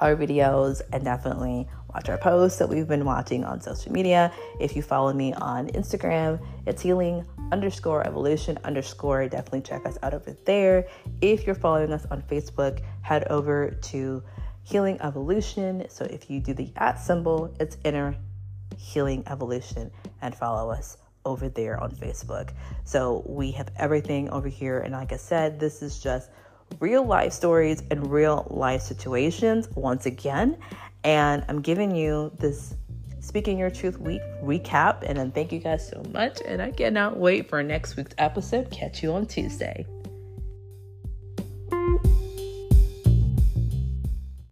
our 0.00 0.16
videos, 0.16 0.80
and 0.92 1.04
definitely 1.04 1.68
watch 1.94 2.08
our 2.08 2.18
posts 2.18 2.58
that 2.58 2.68
we've 2.68 2.88
been 2.88 3.04
watching 3.04 3.44
on 3.44 3.60
social 3.60 3.92
media. 3.92 4.32
If 4.60 4.74
you 4.76 4.82
follow 4.82 5.12
me 5.12 5.32
on 5.34 5.68
Instagram, 5.68 6.44
it's 6.66 6.82
healing 6.82 7.26
underscore 7.52 8.06
evolution 8.06 8.58
underscore. 8.64 9.28
Definitely 9.28 9.62
check 9.62 9.84
us 9.86 9.98
out 10.02 10.14
over 10.14 10.36
there. 10.44 10.86
If 11.20 11.46
you're 11.46 11.54
following 11.54 11.92
us 11.92 12.06
on 12.10 12.22
Facebook, 12.22 12.80
head 13.02 13.26
over 13.28 13.70
to 13.70 14.22
Healing 14.62 15.00
Evolution. 15.00 15.84
So 15.88 16.04
if 16.04 16.30
you 16.30 16.40
do 16.40 16.54
the 16.54 16.72
at 16.76 17.00
symbol, 17.00 17.54
it's 17.60 17.76
inner 17.84 18.16
healing 18.78 19.22
evolution 19.26 19.90
and 20.22 20.34
follow 20.34 20.70
us 20.70 20.96
over 21.24 21.48
there 21.48 21.80
on 21.80 21.90
Facebook. 21.90 22.52
So 22.84 23.22
we 23.26 23.50
have 23.52 23.68
everything 23.76 24.30
over 24.30 24.48
here. 24.48 24.80
And 24.80 24.92
like 24.92 25.12
I 25.12 25.16
said, 25.16 25.60
this 25.60 25.82
is 25.82 25.98
just 25.98 26.30
real 26.80 27.04
life 27.04 27.32
stories 27.32 27.82
and 27.90 28.10
real 28.10 28.46
life 28.50 28.82
situations 28.82 29.68
once 29.74 30.06
again. 30.06 30.56
And 31.04 31.44
I'm 31.48 31.60
giving 31.60 31.94
you 31.94 32.32
this 32.38 32.74
Speaking 33.20 33.58
Your 33.58 33.70
Truth 33.70 33.98
week 33.98 34.22
recap. 34.42 35.02
And 35.06 35.18
then 35.18 35.30
thank 35.32 35.52
you 35.52 35.58
guys 35.58 35.86
so 35.86 36.02
much. 36.12 36.40
And 36.44 36.60
I 36.60 36.70
cannot 36.70 37.16
wait 37.16 37.48
for 37.48 37.62
next 37.62 37.96
week's 37.96 38.14
episode. 38.18 38.70
Catch 38.70 39.02
you 39.02 39.12
on 39.12 39.26
Tuesday. 39.26 39.86